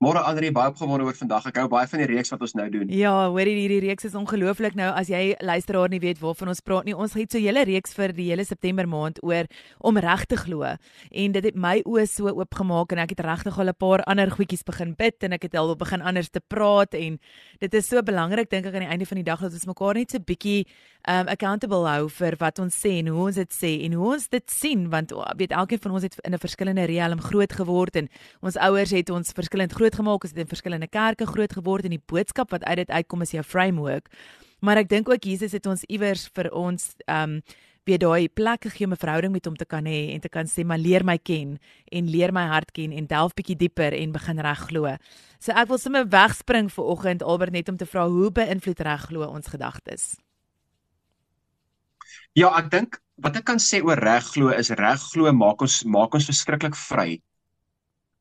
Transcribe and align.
Môre 0.00 0.16
Andri 0.24 0.48
baie 0.48 0.70
opgewonde 0.72 1.04
oor 1.04 1.12
vandag. 1.12 1.44
Ek 1.50 1.58
hou 1.60 1.66
baie 1.68 1.84
van 1.84 2.00
die 2.00 2.06
reeks 2.08 2.30
wat 2.32 2.40
ons 2.40 2.54
nou 2.56 2.64
doen. 2.72 2.88
Ja, 2.96 3.10
hoorie 3.28 3.52
hierdie 3.58 3.82
reeks 3.84 4.06
is 4.08 4.14
ongelooflik 4.16 4.72
nou 4.78 4.86
as 4.96 5.10
jy 5.12 5.34
luisteraar 5.44 5.92
nie 5.92 5.98
weet 6.00 6.22
waarvan 6.22 6.48
ons 6.54 6.62
praat 6.64 6.86
nie. 6.88 6.94
Ons 6.96 7.12
het 7.18 7.28
so 7.28 7.36
'n 7.36 7.44
hele 7.44 7.66
reeks 7.68 7.92
vir 7.92 8.14
die 8.16 8.30
hele 8.32 8.46
September 8.48 8.88
maand 8.88 9.20
oor 9.22 9.44
om 9.78 9.98
reg 9.98 10.24
te 10.24 10.36
glo. 10.40 10.64
En 10.64 11.32
dit 11.32 11.44
het 11.44 11.54
my 11.54 11.82
oë 11.84 12.08
so 12.08 12.32
oopgemaak 12.32 12.92
en 12.92 12.98
ek 12.98 13.10
het 13.10 13.20
regtig 13.20 13.58
al 13.58 13.68
'n 13.68 13.76
paar 13.76 14.00
ander 14.08 14.30
goedjies 14.30 14.64
begin 14.64 14.94
bid 14.96 15.22
en 15.22 15.32
ek 15.32 15.42
het 15.42 15.54
al 15.54 15.76
begin 15.76 16.00
anders 16.00 16.30
te 16.30 16.40
praat 16.40 16.94
en 16.94 17.20
dit 17.58 17.74
is 17.74 17.86
so 17.86 18.00
belangrik 18.02 18.48
dink 18.48 18.64
ek 18.64 18.74
aan 18.74 18.80
die 18.80 18.88
einde 18.88 19.04
van 19.04 19.16
die 19.16 19.24
dag 19.24 19.40
dat 19.40 19.52
ons 19.52 19.66
mekaar 19.66 19.94
net 19.94 20.10
so 20.12 20.18
bietjie 20.18 20.64
um 21.08 21.28
accountable 21.28 21.86
hou 21.88 22.08
vir 22.12 22.36
wat 22.40 22.58
ons 22.58 22.74
sê 22.76 22.98
en 23.00 23.08
hoe 23.08 23.26
ons 23.28 23.36
dit 23.36 23.54
sê 23.56 23.70
en 23.86 23.94
hoe 23.96 24.08
ons 24.12 24.28
dit 24.28 24.50
sien 24.52 24.82
want 24.92 25.12
weet 25.40 25.52
elkeen 25.56 25.80
van 25.80 25.92
ons 25.96 26.02
het 26.02 26.16
in 26.24 26.34
'n 26.34 26.38
verskillende 26.38 26.84
riem 26.84 27.20
groot 27.20 27.52
geword 27.52 27.96
en 27.96 28.08
ons 28.42 28.56
ouers 28.56 28.90
het 28.90 29.10
ons 29.10 29.32
verskillend 29.32 29.72
groot 29.72 29.89
gemaak, 29.94 30.24
ons 30.24 30.32
het 30.32 30.38
in 30.38 30.50
verskillende 30.50 30.88
kerke 30.88 31.26
groot 31.26 31.52
geword 31.52 31.84
en 31.84 31.90
die 31.90 32.06
boodskap 32.06 32.50
wat 32.50 32.64
uit 32.64 32.76
dit 32.76 32.90
uitkom 32.90 33.22
is 33.22 33.34
jou 33.34 33.42
framework. 33.42 34.08
Maar 34.60 34.76
ek 34.84 34.88
dink 34.88 35.08
ook 35.08 35.24
Jesus 35.24 35.52
het 35.52 35.66
ons 35.66 35.84
iewers 35.88 36.28
vir 36.34 36.50
ons 36.52 36.94
um 37.08 37.40
weer 37.88 37.98
daai 37.98 38.28
plek 38.28 38.66
gegee 38.68 38.86
om 38.86 38.92
'n 38.92 39.02
verhouding 39.02 39.32
met 39.32 39.44
hom 39.44 39.56
te 39.56 39.64
kan 39.64 39.84
hê 39.84 40.12
en 40.14 40.20
te 40.20 40.28
kan 40.28 40.46
sê 40.46 40.64
maar 40.64 40.78
leer 40.78 41.04
my 41.04 41.18
ken 41.18 41.58
en 41.90 42.10
leer 42.10 42.32
my 42.32 42.46
hart 42.46 42.72
ken 42.72 42.92
en 42.92 43.06
delf 43.06 43.34
bietjie 43.34 43.56
dieper 43.56 43.92
en 43.92 44.12
begin 44.12 44.38
reg 44.38 44.58
glo. 44.68 44.96
So 45.38 45.52
ek 45.52 45.68
wil 45.68 45.78
sommer 45.78 46.04
wegspring 46.08 46.70
vir 46.70 46.84
oggend 46.84 47.22
Albert 47.22 47.52
net 47.52 47.68
om 47.68 47.76
te 47.76 47.86
vra 47.86 48.08
hoe 48.08 48.30
beïnvloed 48.30 48.80
reg 48.80 49.06
glo 49.06 49.26
ons 49.26 49.46
gedagtes? 49.46 50.16
Ja, 52.34 52.52
ek 52.58 52.70
dink 52.70 53.00
wat 53.16 53.36
ek 53.36 53.44
kan 53.44 53.58
sê 53.58 53.82
oor 53.82 53.98
reg 53.98 54.24
glo 54.34 54.48
is 54.48 54.70
reg 54.70 55.00
glo 55.12 55.32
maak 55.32 55.62
ons 55.62 55.84
maak 55.84 56.14
ons 56.14 56.26
verskriklik 56.26 56.76
vry. 56.76 57.20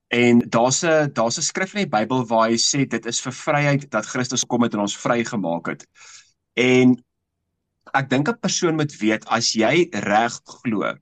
En 0.09 0.39
daar's 0.49 0.83
'n 0.83 1.11
daar's 1.13 1.37
'n 1.37 1.41
skrif 1.41 1.73
in 1.73 1.83
die 1.83 1.97
Bybel 1.97 2.25
waar 2.25 2.49
hy 2.49 2.57
sê 2.57 2.87
dit 2.87 3.05
is 3.05 3.21
vir 3.21 3.31
vryheid 3.31 3.89
dat 3.91 4.05
Christus 4.05 4.43
kom 4.43 4.63
het 4.63 4.73
en 4.73 4.79
ons 4.79 4.97
vrygemaak 4.97 5.67
het. 5.67 5.85
En 6.53 6.97
ek 7.93 8.09
dink 8.09 8.29
'n 8.29 8.39
persoon 8.39 8.75
moet 8.75 8.97
weet 8.97 9.25
as 9.25 9.53
jy 9.53 9.87
reg 9.91 10.39
glo, 10.45 10.97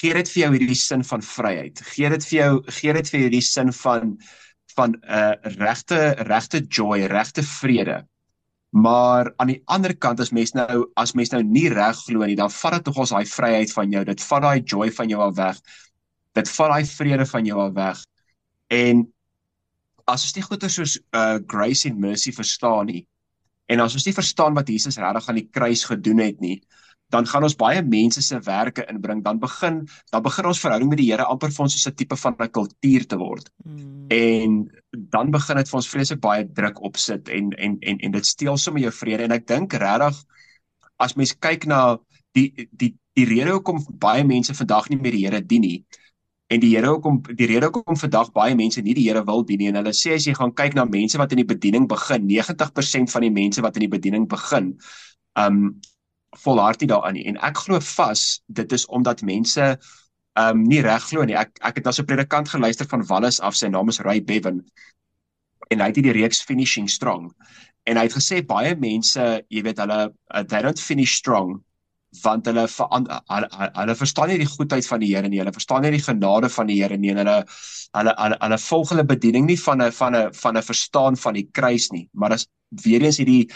gee 0.00 0.14
dit 0.14 0.28
vir 0.28 0.42
jou 0.42 0.52
hierdie 0.56 0.76
sin 0.76 1.04
van 1.04 1.22
vryheid. 1.22 1.80
Gee 1.80 2.08
dit 2.08 2.24
vir 2.24 2.38
jou 2.38 2.62
gee 2.66 2.92
dit 2.92 3.10
vir 3.10 3.20
jou 3.20 3.28
hierdie 3.28 3.44
sin 3.44 3.72
van 3.72 4.18
van 4.76 4.90
'n 4.92 5.00
uh, 5.10 5.34
regte 5.58 6.14
regte 6.28 6.60
joy, 6.68 7.06
regte 7.06 7.42
vrede. 7.42 8.06
Maar 8.70 9.32
aan 9.36 9.46
die 9.46 9.62
ander 9.64 9.96
kant 9.96 10.20
as 10.20 10.30
mens 10.30 10.52
nou 10.52 10.90
as 10.96 11.12
mens 11.12 11.30
nou 11.30 11.42
nie 11.42 11.68
reg 11.68 11.96
glo 12.06 12.24
nie, 12.24 12.36
dan 12.36 12.50
vat 12.50 12.72
dit 12.72 12.84
tog 12.84 12.96
ons 12.96 13.10
daai 13.10 13.26
vryheid 13.26 13.72
van 13.72 13.90
jou. 13.90 14.04
Dit 14.04 14.22
vat 14.22 14.42
daai 14.42 14.62
joy 14.64 14.90
van 14.92 15.08
jou 15.08 15.20
af 15.20 15.34
weg. 15.36 15.60
Dit 16.32 16.48
vat 16.48 16.70
daai 16.70 16.84
vrede 16.84 17.26
van 17.26 17.44
jou 17.44 17.60
af 17.60 17.72
weg. 17.74 18.04
En 18.68 19.06
as 20.08 20.24
ons 20.24 20.34
nie 20.36 20.44
goeie 20.44 20.68
soos 20.72 20.98
uh 21.12 21.38
grace 21.46 21.88
and 21.88 22.00
mercy 22.00 22.32
verstaan 22.32 22.88
nie 22.92 23.06
en 23.68 23.80
as 23.84 23.94
ons 23.98 24.06
nie 24.06 24.16
verstaan 24.16 24.56
wat 24.56 24.68
Jesus 24.72 24.96
regtig 24.96 25.28
aan 25.28 25.40
die 25.42 25.48
kruis 25.52 25.84
gedoen 25.84 26.22
het 26.24 26.38
nie, 26.40 26.56
dan 27.12 27.26
gaan 27.28 27.44
ons 27.44 27.56
baie 27.56 27.82
mense 27.84 28.22
se 28.24 28.38
werke 28.44 28.84
inbring. 28.88 29.20
Dan 29.24 29.40
begin 29.40 29.82
dan 30.12 30.22
begin 30.24 30.48
ons 30.48 30.60
verhouding 30.60 30.90
met 30.92 31.00
die 31.00 31.08
Here 31.10 31.26
amper 31.28 31.52
vir 31.52 31.64
ons 31.64 31.76
soos 31.76 31.88
'n 31.88 31.96
tipe 31.96 32.16
van 32.16 32.36
'n 32.38 32.48
kultuur 32.48 33.06
te 33.06 33.16
word. 33.16 33.50
Mm. 33.64 34.06
En 34.08 34.70
dan 34.92 35.30
begin 35.30 35.56
dit 35.56 35.68
vir 35.68 35.76
ons 35.76 35.88
vreeslik 35.88 36.20
baie 36.20 36.44
druk 36.44 36.82
opsit 36.82 37.28
en 37.28 37.52
en 37.52 37.76
en 37.80 37.98
en 37.98 38.12
dit 38.12 38.26
steel 38.26 38.56
sommer 38.56 38.82
jou 38.82 38.92
vrede 38.92 39.24
en 39.24 39.32
ek 39.32 39.46
dink 39.46 39.72
regtig 39.72 40.24
as 40.96 41.14
mens 41.14 41.34
kyk 41.38 41.66
na 41.66 41.98
die 42.32 42.68
die 42.72 42.94
die 43.14 43.24
rede 43.24 43.50
hoekom 43.50 43.80
baie 43.98 44.24
mense 44.24 44.54
vandag 44.54 44.88
nie 44.88 44.98
meer 44.98 45.12
die 45.12 45.24
Here 45.26 45.40
dien 45.40 45.60
nie, 45.60 45.84
En 46.48 46.62
die 46.62 46.70
Here 46.72 46.88
hoekom 46.88 47.20
die 47.36 47.46
rede 47.46 47.68
hoekom 47.68 47.96
vandag 48.00 48.30
baie 48.32 48.56
mense 48.56 48.80
nie 48.80 48.94
die 48.96 49.04
Here 49.04 49.20
wil 49.28 49.44
dien 49.44 49.60
nie 49.60 49.68
en 49.68 49.76
hulle 49.82 49.92
sê 49.96 50.14
as 50.16 50.24
jy 50.24 50.32
gaan 50.36 50.54
kyk 50.56 50.78
na 50.78 50.86
mense 50.88 51.20
wat 51.20 51.34
in 51.36 51.42
die 51.42 51.48
bediening 51.48 51.88
begin, 51.90 52.24
90% 52.30 53.12
van 53.12 53.26
die 53.26 53.32
mense 53.34 53.64
wat 53.64 53.76
in 53.76 53.84
die 53.84 53.92
bediening 53.92 54.24
begin, 54.30 54.72
um 55.36 55.76
volhard 56.44 56.80
nie 56.80 56.88
daarin 56.88 57.16
nie. 57.16 57.26
En 57.28 57.38
ek 57.44 57.60
glo 57.64 57.80
vas 57.84 58.22
dit 58.48 58.72
is 58.72 58.86
omdat 58.88 59.24
mense 59.28 59.68
um 60.40 60.64
nie 60.64 60.80
reg 60.84 61.04
glo 61.10 61.28
nie. 61.28 61.36
Ek 61.36 61.52
ek 61.60 61.80
het 61.80 61.84
na 61.84 61.92
so 61.92 62.02
'n 62.02 62.08
predikant 62.08 62.48
geluister 62.48 62.88
van 62.88 63.04
Wallis 63.12 63.40
af, 63.40 63.56
sy 63.56 63.68
naam 63.68 63.88
is 63.88 64.00
Ray 64.00 64.24
Bevan. 64.24 64.64
En 65.70 65.80
hy 65.80 65.86
het 65.92 65.96
hierdie 66.00 66.16
reeks 66.16 66.40
finishing 66.40 66.88
strong. 66.88 67.32
En 67.84 67.96
hy 67.96 68.08
het 68.08 68.16
gesê 68.16 68.40
baie 68.40 68.76
mense, 68.76 69.44
jy 69.48 69.62
weet 69.62 69.78
hulle 69.78 70.12
uh, 70.34 70.42
they 70.44 70.62
don't 70.62 70.80
finish 70.80 71.12
strong 71.16 71.60
want 72.22 72.46
hulle 72.48 72.64
hulle, 72.64 73.48
hulle 73.76 73.94
verstaan 73.94 74.30
nie 74.32 74.38
die 74.40 74.48
goedheid 74.48 74.86
van 74.88 75.00
die 75.00 75.10
Here 75.14 75.28
nie. 75.28 75.40
Hulle 75.42 75.52
verstaan 75.52 75.82
nie 75.84 75.92
die 75.92 76.04
genade 76.04 76.48
van 76.48 76.70
die 76.70 76.78
Here 76.80 76.96
nie 76.96 77.12
en 77.12 77.22
hulle 77.22 77.38
hulle 77.96 78.14
hulle, 78.16 78.38
hulle 78.40 78.58
volg 78.64 78.92
hulle 78.94 79.04
bediening 79.04 79.46
nie 79.46 79.58
van 79.60 79.82
'n 79.82 79.92
van 79.92 80.16
'n 80.16 80.32
van 80.32 80.56
'n 80.56 80.62
verstaan 80.62 81.16
van 81.16 81.34
die 81.34 81.48
kruis 81.52 81.90
nie, 81.92 82.08
maar 82.12 82.32
as 82.32 82.46
weer 82.84 83.02
eens 83.02 83.18
hierdie 83.18 83.48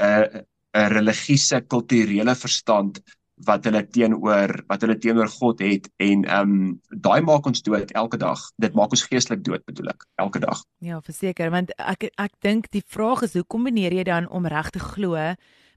uh, 0.00 0.26
'n 0.74 0.92
religieuse 0.94 1.60
kulturele 1.66 2.34
verstand 2.34 3.00
wat 3.46 3.64
hulle 3.68 3.84
teenoor 3.86 4.64
wat 4.66 4.82
hulle 4.82 4.98
teenoor 4.98 5.28
God 5.28 5.60
het 5.62 5.88
en 5.96 6.24
ehm 6.24 6.50
um, 6.50 6.80
daai 6.88 7.20
maak 7.22 7.46
ons 7.46 7.62
dood 7.62 7.90
elke 7.94 8.18
dag. 8.18 8.40
Dit 8.56 8.74
maak 8.74 8.90
ons 8.90 9.06
geestelik 9.06 9.44
dood 9.44 9.64
bedoel 9.64 9.92
ek 9.94 10.06
elke 10.16 10.42
dag. 10.42 10.62
Ja, 10.78 11.00
verseker, 11.00 11.50
want 11.50 11.72
ek 11.78 12.10
ek 12.16 12.34
dink 12.42 12.70
die 12.74 12.82
vraag 12.86 13.22
is 13.22 13.34
hoe 13.34 13.46
kombineer 13.46 13.94
jy 13.94 14.04
dan 14.04 14.28
om 14.28 14.46
reg 14.46 14.70
te 14.70 14.82
glo 14.82 15.14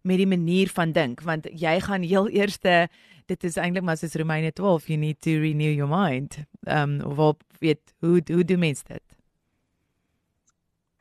met 0.08 0.18
die 0.18 0.30
manier 0.30 0.70
van 0.74 0.94
dink 0.96 1.22
want 1.28 1.48
jy 1.52 1.80
gaan 1.86 2.06
heel 2.08 2.30
eerste 2.30 2.88
dit 3.32 3.48
is 3.48 3.58
eintlik 3.62 3.86
maar 3.86 4.00
soos 4.00 4.18
Romeine 4.20 4.52
12 4.52 4.90
you 4.92 5.00
need 5.00 5.22
to 5.22 5.38
renew 5.40 5.72
your 5.72 5.90
mind. 5.90 6.42
Ehm 6.68 7.02
um, 7.02 7.18
of 7.18 7.38
weet 7.60 7.94
hoe 8.00 8.22
hoe 8.28 8.46
doen 8.46 8.60
mense 8.60 8.84
dit? 8.88 9.04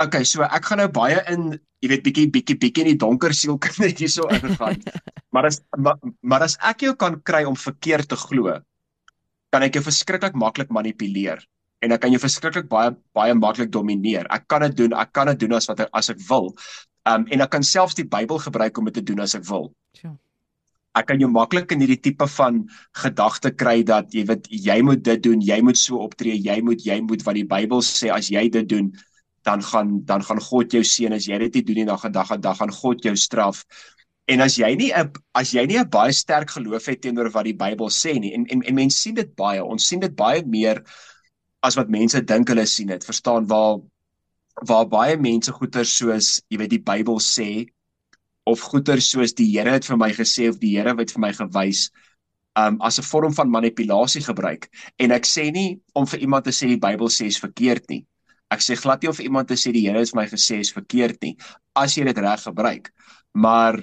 Okay, 0.00 0.24
so 0.24 0.42
ek 0.46 0.64
gaan 0.64 0.80
nou 0.80 0.88
baie 0.88 1.20
in, 1.28 1.58
jy 1.84 1.90
weet 1.92 2.04
bietjie 2.06 2.28
bietjie 2.32 2.56
bietjie 2.56 2.84
in 2.86 2.92
die 2.94 3.00
donker 3.00 3.34
siel 3.36 3.58
kan 3.60 3.76
net 3.84 4.00
hierso 4.00 4.28
ingaan. 4.32 4.80
maar 5.34 5.50
as 5.50 5.60
maar, 5.76 5.98
maar 6.20 6.46
as 6.46 6.56
ek 6.72 6.86
jou 6.88 6.94
kan 6.96 7.20
kry 7.20 7.44
om 7.48 7.58
verkeerd 7.58 8.08
te 8.08 8.18
glo, 8.20 8.56
kan 9.52 9.66
ek 9.66 9.76
jou 9.76 9.84
verskriklik 9.84 10.36
maklik 10.38 10.70
manipuleer 10.72 11.42
en 11.84 11.96
ek 11.96 12.02
kan 12.04 12.12
jou 12.12 12.20
verskriklik 12.22 12.68
baie 12.70 12.92
baie 13.16 13.34
maklik 13.36 13.72
domineer. 13.72 14.28
Ek 14.32 14.46
kan 14.48 14.64
dit 14.66 14.76
doen, 14.82 14.96
ek 14.96 15.12
kan 15.16 15.30
dit 15.32 15.44
doen 15.44 15.56
as 15.56 15.68
wat 15.70 15.86
as 15.96 16.12
ek 16.12 16.20
wil. 16.28 16.52
Um 17.08 17.26
en 17.32 17.40
ek 17.40 17.50
kan 17.50 17.62
selfs 17.64 17.96
die 17.96 18.08
Bybel 18.08 18.38
gebruik 18.38 18.78
om 18.78 18.84
dit 18.90 18.94
te 19.00 19.02
doen 19.02 19.20
as 19.20 19.34
ek 19.34 19.46
wil. 19.48 19.70
Ja. 20.02 20.12
Ek 20.98 21.06
kan 21.06 21.20
jou 21.22 21.30
maklik 21.30 21.70
in 21.72 21.80
hierdie 21.80 22.00
tipe 22.02 22.26
van 22.26 22.64
gedagte 22.98 23.52
kry 23.54 23.82
dat 23.86 24.10
jy 24.14 24.24
weet 24.26 24.48
jy 24.50 24.80
moet 24.82 25.04
dit 25.06 25.22
doen, 25.22 25.40
jy 25.40 25.60
moet 25.62 25.78
so 25.78 26.02
optree, 26.02 26.34
jy 26.34 26.60
moet 26.66 26.82
jy 26.84 26.98
moet 27.00 27.22
wat 27.24 27.38
die 27.38 27.46
Bybel 27.46 27.80
sê 27.86 28.10
as 28.12 28.28
jy 28.30 28.48
dit 28.50 28.68
doen 28.68 28.90
dan 29.48 29.62
gaan 29.62 30.04
dan 30.04 30.24
gaan 30.24 30.40
God 30.40 30.72
jou 30.72 30.82
seën 30.84 31.14
as 31.16 31.24
jy 31.28 31.38
dit 31.46 31.54
nie 31.54 31.64
doen 31.68 31.80
nie 31.80 31.88
dan 31.88 31.98
gaan 31.98 32.12
dag 32.12 32.32
aan 32.32 32.42
dag 32.44 32.58
gaan 32.60 32.72
God 32.72 33.04
jou 33.04 33.16
straf. 33.16 33.64
En 34.28 34.40
as 34.44 34.58
jy 34.58 34.74
nie 34.76 34.92
'n 34.92 35.12
as 35.34 35.52
jy 35.54 35.66
nie 35.66 35.78
'n 35.78 35.88
baie 35.88 36.12
sterk 36.12 36.50
geloof 36.50 36.86
het 36.86 37.00
teenoor 37.00 37.30
wat 37.30 37.44
die 37.44 37.56
Bybel 37.56 37.88
sê 37.88 38.18
nie 38.18 38.34
en 38.34 38.46
en, 38.46 38.62
en 38.62 38.74
mense 38.74 38.98
sien 38.98 39.14
dit 39.14 39.34
baie, 39.36 39.64
ons 39.64 39.86
sien 39.86 40.00
dit 40.00 40.14
baie 40.16 40.44
meer 40.44 40.84
as 41.62 41.76
wat 41.76 41.88
mense 41.88 42.20
dink 42.20 42.48
hulle 42.48 42.66
sien 42.66 42.88
dit. 42.88 43.04
Verstaan 43.04 43.46
waar 43.46 43.80
waar 44.68 44.86
baie 44.88 45.16
mense 45.16 45.52
goeie 45.52 45.84
soos 45.84 46.40
jy 46.50 46.60
weet 46.60 46.74
die 46.74 46.84
Bybel 46.84 47.20
sê 47.24 47.66
of 48.50 48.62
goeie 48.72 49.00
soos 49.04 49.34
die 49.36 49.48
Here 49.52 49.72
het 49.76 49.86
vir 49.88 49.98
my 50.00 50.10
gesê 50.16 50.48
of 50.50 50.60
die 50.60 50.76
Here 50.76 50.94
het 50.98 51.14
vir 51.14 51.24
my 51.26 51.32
gewys 51.36 51.88
um 52.58 52.80
as 52.82 52.98
'n 52.98 53.06
vorm 53.06 53.32
van 53.32 53.50
manipulasie 53.50 54.22
gebruik. 54.22 54.68
En 54.98 55.12
ek 55.12 55.24
sê 55.24 55.50
nie 55.52 55.80
om 55.94 56.06
vir 56.06 56.20
iemand 56.20 56.44
te 56.44 56.50
sê 56.50 56.66
die 56.66 56.80
Bybel 56.80 57.08
sê 57.08 57.26
is 57.26 57.38
verkeerd 57.38 57.88
nie. 57.88 58.04
Ek 58.50 58.60
sê 58.60 58.74
glad 58.76 59.02
nie 59.02 59.10
of 59.10 59.20
iemand 59.20 59.48
te 59.48 59.54
sê 59.54 59.72
die 59.72 59.86
Here 59.86 59.98
het 59.98 60.10
vir 60.10 60.22
my 60.22 60.26
gesê 60.26 60.60
is 60.60 60.72
verkeerd 60.72 61.22
nie 61.22 61.36
as 61.74 61.96
jy 61.96 62.04
dit 62.04 62.18
reg 62.18 62.42
gebruik. 62.42 62.90
Maar 63.34 63.80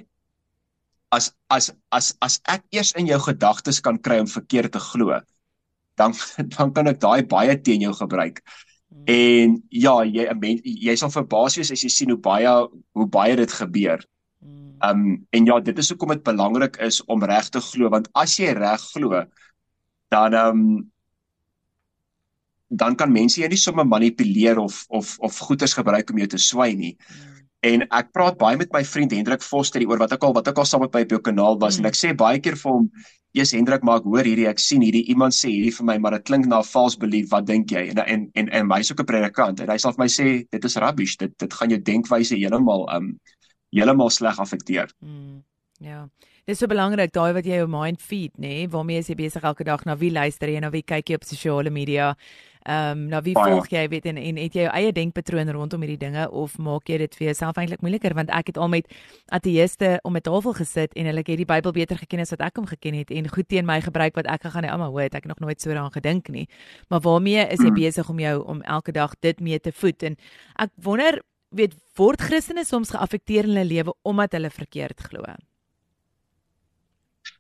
as 1.12 1.32
as 1.50 1.72
as 1.92 2.16
as 2.22 2.40
ek 2.48 2.64
eers 2.76 2.92
in 3.00 3.08
jou 3.08 3.20
gedagtes 3.20 3.80
kan 3.80 3.98
kry 3.98 4.20
om 4.20 4.28
verkeerd 4.28 4.72
te 4.72 4.80
glo 4.80 5.22
dan 5.98 6.14
dan 6.58 6.74
kan 6.74 6.88
ek 6.92 7.00
daai 7.00 7.24
baie 7.24 7.56
teen 7.58 7.86
jou 7.88 7.94
gebruik 7.96 8.44
En 9.06 9.56
ja, 9.70 9.96
jy 10.04 10.28
mens, 10.40 10.62
jy 10.64 10.96
sal 11.00 11.14
verbaas 11.14 11.58
wees 11.60 11.72
as 11.72 11.84
jy 11.84 11.92
sien 11.94 12.10
hoe 12.12 12.20
baie 12.20 12.52
hoe 12.98 13.08
baie 13.08 13.36
dit 13.40 13.54
gebeur. 13.60 14.04
Hmm. 14.42 14.76
Um 14.90 15.28
en 15.32 15.46
ja, 15.46 15.60
dit 15.60 15.78
is 15.78 15.92
hoekom 15.94 16.16
dit 16.16 16.24
belangrik 16.24 16.78
is 16.84 17.00
om 17.06 17.24
reg 17.24 17.50
te 17.54 17.62
glo 17.64 17.90
want 17.94 18.10
as 18.14 18.38
jy 18.40 18.52
reg 18.58 18.84
glo, 18.94 19.24
dan 20.12 20.36
um 20.36 20.62
dan 22.68 22.98
kan 23.00 23.12
mense 23.12 23.40
jou 23.40 23.48
nie 23.48 23.60
sommer 23.60 23.88
manipuleer 23.88 24.60
of 24.60 24.84
of 24.90 25.16
of 25.24 25.40
goeders 25.40 25.74
gebruik 25.78 26.12
om 26.12 26.20
jou 26.24 26.28
te 26.36 26.42
swai 26.42 26.76
nie. 26.76 26.96
Hmm. 27.08 27.38
En 27.66 27.84
ek 27.90 28.12
praat 28.14 28.38
baie 28.38 28.58
met 28.60 28.70
my 28.74 28.84
vriend 28.86 29.14
Hendrik 29.16 29.42
Foster 29.42 29.82
oor 29.88 30.00
wat 30.02 30.14
ek 30.14 30.26
al 30.28 30.36
wat 30.36 30.50
ek 30.52 30.60
al 30.62 30.68
saam 30.70 30.84
met 30.86 30.94
my 30.94 31.06
op 31.08 31.16
jou 31.16 31.22
kanaal 31.26 31.58
was 31.62 31.78
mm. 31.78 31.86
en 31.86 31.90
ek 31.90 31.98
sê 31.98 32.12
baie 32.18 32.42
keer 32.44 32.58
vir 32.60 32.76
hom, 32.76 32.86
"Jesus 33.38 33.56
Hendrik, 33.56 33.84
maar 33.84 34.02
ek 34.02 34.08
hoor 34.10 34.26
hierdie, 34.26 34.48
ek 34.50 34.60
sien 34.60 34.82
hierdie 34.82 35.06
iemand 35.14 35.36
sê 35.38 35.52
hierdie 35.54 35.74
vir 35.78 35.86
my, 35.86 35.98
maar 36.02 36.18
dit 36.18 36.26
klink 36.30 36.46
na 36.46 36.60
'n 36.60 36.64
false 36.68 36.98
belief. 36.98 37.30
Wat 37.32 37.46
dink 37.46 37.72
jy?" 37.72 37.90
En 37.94 38.04
en 38.06 38.30
en, 38.34 38.50
en 38.50 38.72
hy's 38.76 38.92
ook 38.92 39.02
'n 39.02 39.06
predikant 39.06 39.60
en 39.60 39.70
hy 39.70 39.78
sal 39.78 39.94
vir 39.94 40.04
my 40.04 40.08
sê, 40.08 40.48
"Dit 40.52 40.66
is 40.66 40.78
rubbish. 40.78 41.18
Dit 41.18 41.38
dit 41.38 41.54
gaan 41.54 41.70
jou 41.70 41.80
denkwyse 41.80 42.36
heeltemal 42.36 42.90
um 42.96 43.20
heeltemal 43.72 44.10
sleg 44.10 44.40
affekteer." 44.40 44.90
Mm. 45.02 45.44
Ja. 45.80 46.08
Dit 46.48 46.56
is 46.56 46.60
so 46.60 46.68
belangrik 46.68 47.12
daai 47.12 47.34
wat 47.34 47.46
jy 47.46 47.58
jou 47.60 47.68
mind 47.68 48.02
feed, 48.02 48.32
nê, 48.40 48.48
nee? 48.48 48.68
waarmee 48.72 49.02
jy 49.04 49.16
besig 49.16 49.44
elke 49.44 49.66
dag 49.68 49.82
na 49.86 49.98
wie 50.00 50.12
luister 50.12 50.48
jy, 50.48 50.60
na 50.64 50.70
wie 50.70 50.82
kyk 50.82 51.10
jy 51.10 51.16
op 51.16 51.26
sosiale 51.28 51.70
media? 51.70 52.16
Ehm 52.68 52.92
um, 52.92 53.04
na 53.08 53.22
wie 53.24 53.34
Baie. 53.34 53.54
volg 53.54 53.70
jy, 53.72 53.88
weet 53.88 54.06
en 54.12 54.18
en 54.20 54.40
het 54.42 54.56
jy 54.56 54.66
jou 54.66 54.72
eie 54.76 54.92
denkpatroon 54.92 55.50
rondom 55.56 55.82
hierdie 55.86 56.02
dinge 56.02 56.26
of 56.36 56.58
maak 56.60 56.90
jy 56.92 56.98
dit 57.00 57.16
vir 57.16 57.26
jouself 57.30 57.56
eintlik 57.62 57.82
moeiliker 57.82 58.16
want 58.18 58.34
ek 58.36 58.52
het 58.52 58.58
al 58.60 58.68
met 58.68 58.90
ateëste 59.32 60.00
om 60.04 60.18
'n 60.18 60.22
tafel 60.22 60.54
gesit 60.54 60.94
en 60.94 61.06
hulle 61.06 61.24
het 61.24 61.38
die 61.40 61.46
Bybel 61.46 61.72
beter 61.72 61.98
geken 61.98 62.20
as 62.20 62.36
wat 62.36 62.42
ek 62.42 62.58
hom 62.58 62.68
geken 62.68 62.94
het 62.94 63.12
en 63.12 63.30
goed 63.30 63.48
teen 63.48 63.66
my 63.66 63.80
gebruik 63.82 64.16
wat 64.16 64.28
ek 64.28 64.42
gegaan 64.42 64.64
het, 64.64 64.74
ouma, 64.74 64.90
hoor, 64.92 65.08
ek 65.08 65.14
het 65.14 65.28
nog 65.28 65.40
nooit 65.40 65.62
so 65.62 65.70
daaraan 65.70 65.92
gedink 65.92 66.28
nie. 66.30 66.48
Maar 66.90 67.00
waarmee 67.00 67.48
is 67.48 67.60
jy 67.60 67.72
hmm. 67.72 67.80
besig 67.80 68.10
om 68.10 68.20
jou 68.20 68.44
om 68.44 68.62
elke 68.62 68.92
dag 68.92 69.14
dit 69.20 69.40
mee 69.40 69.60
te 69.60 69.72
voed 69.72 70.04
en 70.04 70.18
ek 70.60 70.70
wonder 70.76 71.22
weet 71.52 71.74
word 71.96 72.22
Christene 72.22 72.66
soms 72.66 72.90
geaffekteer 72.90 73.44
in 73.44 73.56
hulle 73.56 73.66
lewe 73.66 73.94
omdat 74.04 74.32
hulle 74.32 74.50
verkeerd 74.50 75.00
glo? 75.00 75.24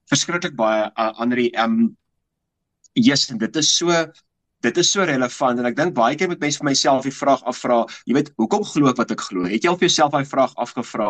verskriklik 0.07 0.56
baie 0.56 0.88
uh, 0.95 1.12
Andri 1.19 1.50
ehm 1.53 1.80
um, 1.88 1.97
en 2.97 3.38
dit 3.38 3.56
is 3.56 3.75
so 3.77 3.94
dit 4.65 4.77
is 4.81 4.92
so 4.92 5.06
relevant 5.06 5.59
en 5.62 5.69
ek 5.69 5.77
dink 5.77 5.94
baie 5.98 6.18
keer 6.18 6.30
moet 6.31 6.42
mense 6.42 6.62
vir 6.62 6.69
myself 6.69 7.06
die 7.06 7.13
vraag 7.13 7.44
afvra 7.50 7.83
jy 8.09 8.15
weet 8.18 8.31
hoekom 8.42 8.65
glo 8.65 8.89
ek 8.92 8.98
wat 9.01 9.13
ek 9.13 9.21
glo? 9.27 9.45
Het 9.45 9.65
jy 9.65 9.71
al 9.71 9.77
vir 9.77 9.88
jouself 9.89 10.15
daai 10.15 10.25
vraag 10.25 10.56
afgevra 10.65 11.09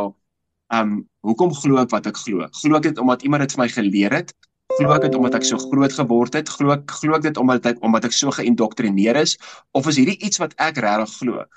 um, 0.76 0.98
hoekom 1.28 1.54
glo 1.56 1.80
ek 1.84 1.94
wat 1.96 2.10
ek 2.12 2.20
glo? 2.20 2.48
Glo 2.62 2.80
ek 2.80 2.90
dit 2.90 3.02
omdat 3.04 3.24
iemand 3.24 3.46
dit 3.46 3.56
vir 3.56 3.64
my 3.64 3.70
geleer 3.72 4.18
het? 4.20 4.34
Glo 4.76 4.92
ek 4.98 5.08
dit 5.08 5.16
omdat 5.16 5.40
ek 5.40 5.48
so 5.48 5.60
groot 5.64 5.96
geword 5.96 6.36
het? 6.36 6.52
Glo 6.52 6.76
ek 6.76 6.92
glo 7.00 7.16
ek 7.16 7.28
dit 7.30 7.40
omdat 7.40 7.72
ek 7.72 7.84
omdat 7.88 8.10
ek 8.10 8.18
so 8.18 8.36
geïndoktrineer 8.36 9.20
is? 9.24 9.38
Of 9.72 9.88
is 9.88 10.02
hierdie 10.02 10.20
iets 10.20 10.44
wat 10.44 10.58
ek 10.60 10.82
regtig 10.84 11.16
glo? 11.22 11.48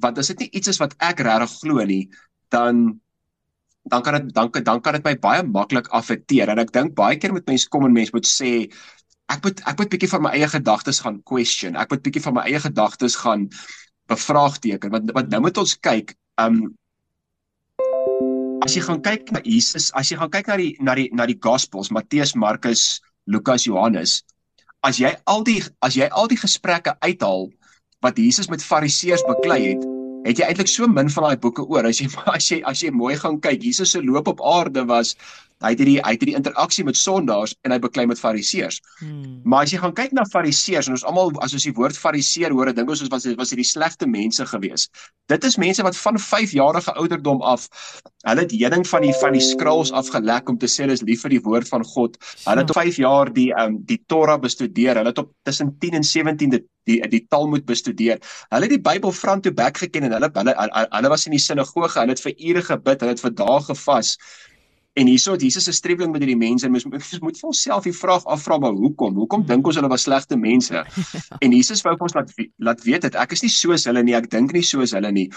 Want 0.00 0.20
as 0.20 0.32
dit 0.32 0.46
nie 0.46 0.52
iets 0.56 0.72
is 0.72 0.80
wat 0.80 0.96
ek 1.04 1.20
regtig 1.26 1.58
glo 1.60 1.84
nie 1.84 2.06
dan 2.54 3.00
dan 3.86 4.02
kan 4.02 4.18
dit 4.18 4.34
dan 4.34 4.50
dan 4.50 4.80
kan 4.80 4.96
dit 4.96 5.04
my 5.04 5.14
baie 5.20 5.42
maklik 5.46 5.88
affekteer 5.94 6.50
en 6.50 6.58
ek 6.62 6.72
dink 6.74 6.96
baie 6.98 7.18
keer 7.20 7.34
moet 7.34 7.46
mense 7.46 7.68
kom 7.70 7.86
en 7.86 7.94
mense 7.94 8.14
moet 8.14 8.26
sê 8.26 8.66
ek 9.32 9.42
moet 9.44 9.62
ek 9.66 9.78
moet 9.80 9.92
bietjie 9.92 10.10
van 10.12 10.24
my 10.26 10.32
eie 10.36 10.48
gedagtes 10.50 11.00
gaan 11.04 11.20
question. 11.26 11.76
Ek 11.76 11.90
moet 11.90 12.02
bietjie 12.04 12.22
van 12.22 12.36
my 12.38 12.46
eie 12.46 12.60
gedagtes 12.62 13.18
gaan 13.22 13.48
bevraagteken 14.10 14.92
want 14.94 15.10
wat 15.16 15.30
nou 15.32 15.42
moet 15.46 15.58
ons 15.58 15.74
kyk 15.82 16.14
um 16.42 16.60
as 18.66 18.76
jy 18.76 18.82
gaan 18.86 19.02
kyk 19.02 19.32
na 19.34 19.42
Jesus 19.42 19.90
as 19.98 20.12
jy 20.12 20.18
gaan 20.20 20.30
kyk 20.30 20.52
na 20.52 20.58
die 20.60 20.72
na 20.78 20.94
die 20.98 21.08
na 21.14 21.26
die 21.26 21.38
gospels 21.42 21.90
Matteus 21.90 22.36
Markus 22.38 23.00
Lukas 23.26 23.66
Johannes 23.66 24.20
as 24.86 25.02
jy 25.02 25.10
al 25.26 25.42
die 25.46 25.58
as 25.82 25.98
jy 25.98 26.06
al 26.06 26.30
die 26.30 26.38
gesprekke 26.38 26.94
uithaal 27.02 27.50
wat 28.06 28.18
Jesus 28.22 28.50
met 28.52 28.62
fariseërs 28.62 29.26
beklei 29.26 29.62
het 29.72 29.86
het 30.26 30.40
jy 30.40 30.46
eintlik 30.48 30.70
so 30.70 30.88
min 30.90 31.10
van 31.12 31.28
daai 31.28 31.40
boeke 31.42 31.64
oor. 31.70 31.86
As 31.86 32.00
jy 32.02 32.08
as 32.36 32.50
jy 32.50 32.60
as 32.66 32.82
jy 32.82 32.92
mooi 32.94 33.14
gaan 33.20 33.40
kyk 33.42 33.62
Jesus 33.62 33.94
se 33.94 34.02
loop 34.02 34.30
op 34.32 34.42
aarde 34.42 34.86
was 34.90 35.14
hy 35.64 35.72
het 35.72 35.80
hierdie 35.80 35.98
hy 36.02 36.12
het 36.14 36.24
hierdie 36.24 36.36
interaksie 36.38 36.84
met 36.84 36.98
sondaars 37.00 37.54
en 37.64 37.72
hy 37.72 37.78
beklei 37.82 38.06
met 38.10 38.20
fariseërs. 38.20 38.80
Hmm. 39.00 39.40
Maar 39.44 39.66
as 39.66 39.72
jy 39.72 39.80
gaan 39.82 39.94
kyk 39.96 40.12
na 40.16 40.26
fariseërs 40.28 40.90
en 40.90 40.96
ons 40.98 41.06
almal 41.08 41.32
as 41.44 41.56
ons 41.56 41.68
die 41.68 41.74
woord 41.76 41.96
fariseer 41.96 42.52
hoor, 42.52 42.72
dink 42.76 42.90
ons 42.92 43.04
was 43.12 43.28
was 43.40 43.54
hierdie 43.54 43.68
slegte 43.68 44.08
mense 44.10 44.44
gewees. 44.52 44.88
Dit 45.32 45.44
is 45.48 45.58
mense 45.60 45.82
wat 45.86 45.96
van 45.96 46.20
5 46.20 46.52
jarige 46.56 46.92
ouderdom 46.94 47.42
af 47.42 47.68
hulle 48.26 48.42
het 48.42 48.52
heuning 48.52 48.84
van 48.90 49.04
die 49.06 49.14
van 49.20 49.36
die 49.36 49.44
skrulls 49.44 49.92
afgelek 49.94 50.48
om 50.50 50.58
te 50.58 50.68
sê 50.70 50.84
hulle 50.84 50.96
is 50.98 51.04
lief 51.06 51.22
vir 51.24 51.36
die 51.36 51.42
woord 51.44 51.68
van 51.72 51.84
God. 51.86 52.16
Hulle 52.44 52.64
het 52.64 52.72
op 52.72 52.80
5 52.80 53.00
jaar 53.02 53.32
die 53.32 53.50
um, 53.54 53.78
die 53.86 54.00
Torah 54.10 54.38
bestudeer. 54.42 54.98
Hulle 55.00 55.12
het 55.14 55.22
op 55.22 55.32
tussen 55.46 55.76
10 55.80 56.00
en 56.00 56.04
17 56.04 56.56
die 56.56 56.64
die, 56.86 57.00
die 57.10 57.22
Talmud 57.30 57.66
bestudeer. 57.66 58.20
Hulle 58.52 58.68
het 58.68 58.74
die 58.76 58.82
Bybel 58.82 59.12
front 59.12 59.42
to 59.46 59.54
back 59.54 59.80
geken 59.82 60.06
en 60.06 60.16
hulle 60.16 60.30
hulle, 60.34 60.54
hulle 60.94 61.10
was 61.10 61.26
in 61.26 61.34
die 61.34 61.42
sinagoge, 61.42 61.98
hulle 61.98 62.14
het 62.14 62.22
vir 62.22 62.36
ure 62.50 62.62
gebid, 62.68 63.02
hulle 63.02 63.16
het 63.16 63.24
vir 63.24 63.34
dae 63.40 63.56
gevas. 63.70 64.12
En 64.96 65.06
hierso 65.06 65.34
het 65.36 65.42
Jesus 65.44 65.64
se 65.68 65.72
streweling 65.76 66.12
met 66.12 66.22
hierdie 66.24 66.38
mense 66.40 66.64
en 66.64 66.72
mens 66.72 66.86
moet 66.88 67.20
moet 67.20 67.38
vir 67.38 67.48
onsself 67.50 67.84
die 67.84 67.92
vraag 67.92 68.24
afvra 68.32 68.56
maar 68.58 68.72
hoekom? 68.72 69.18
Hoekom 69.20 69.44
dink 69.44 69.66
ons 69.68 69.76
hulle 69.76 69.90
was 69.92 70.06
slegte 70.08 70.38
mense? 70.40 70.84
En 71.44 71.52
Jesus 71.52 71.84
wou 71.84 71.92
ons 72.00 72.16
laat 72.16 72.32
laat 72.56 72.80
weet 72.84 73.04
dat 73.04 73.18
ek 73.20 73.36
is 73.36 73.44
nie 73.44 73.52
soos 73.52 73.84
hulle 73.90 74.02
nie, 74.06 74.16
ek 74.16 74.30
dink 74.32 74.56
nie 74.56 74.64
soos 74.64 74.96
hulle 74.96 75.12
nie. 75.12 75.28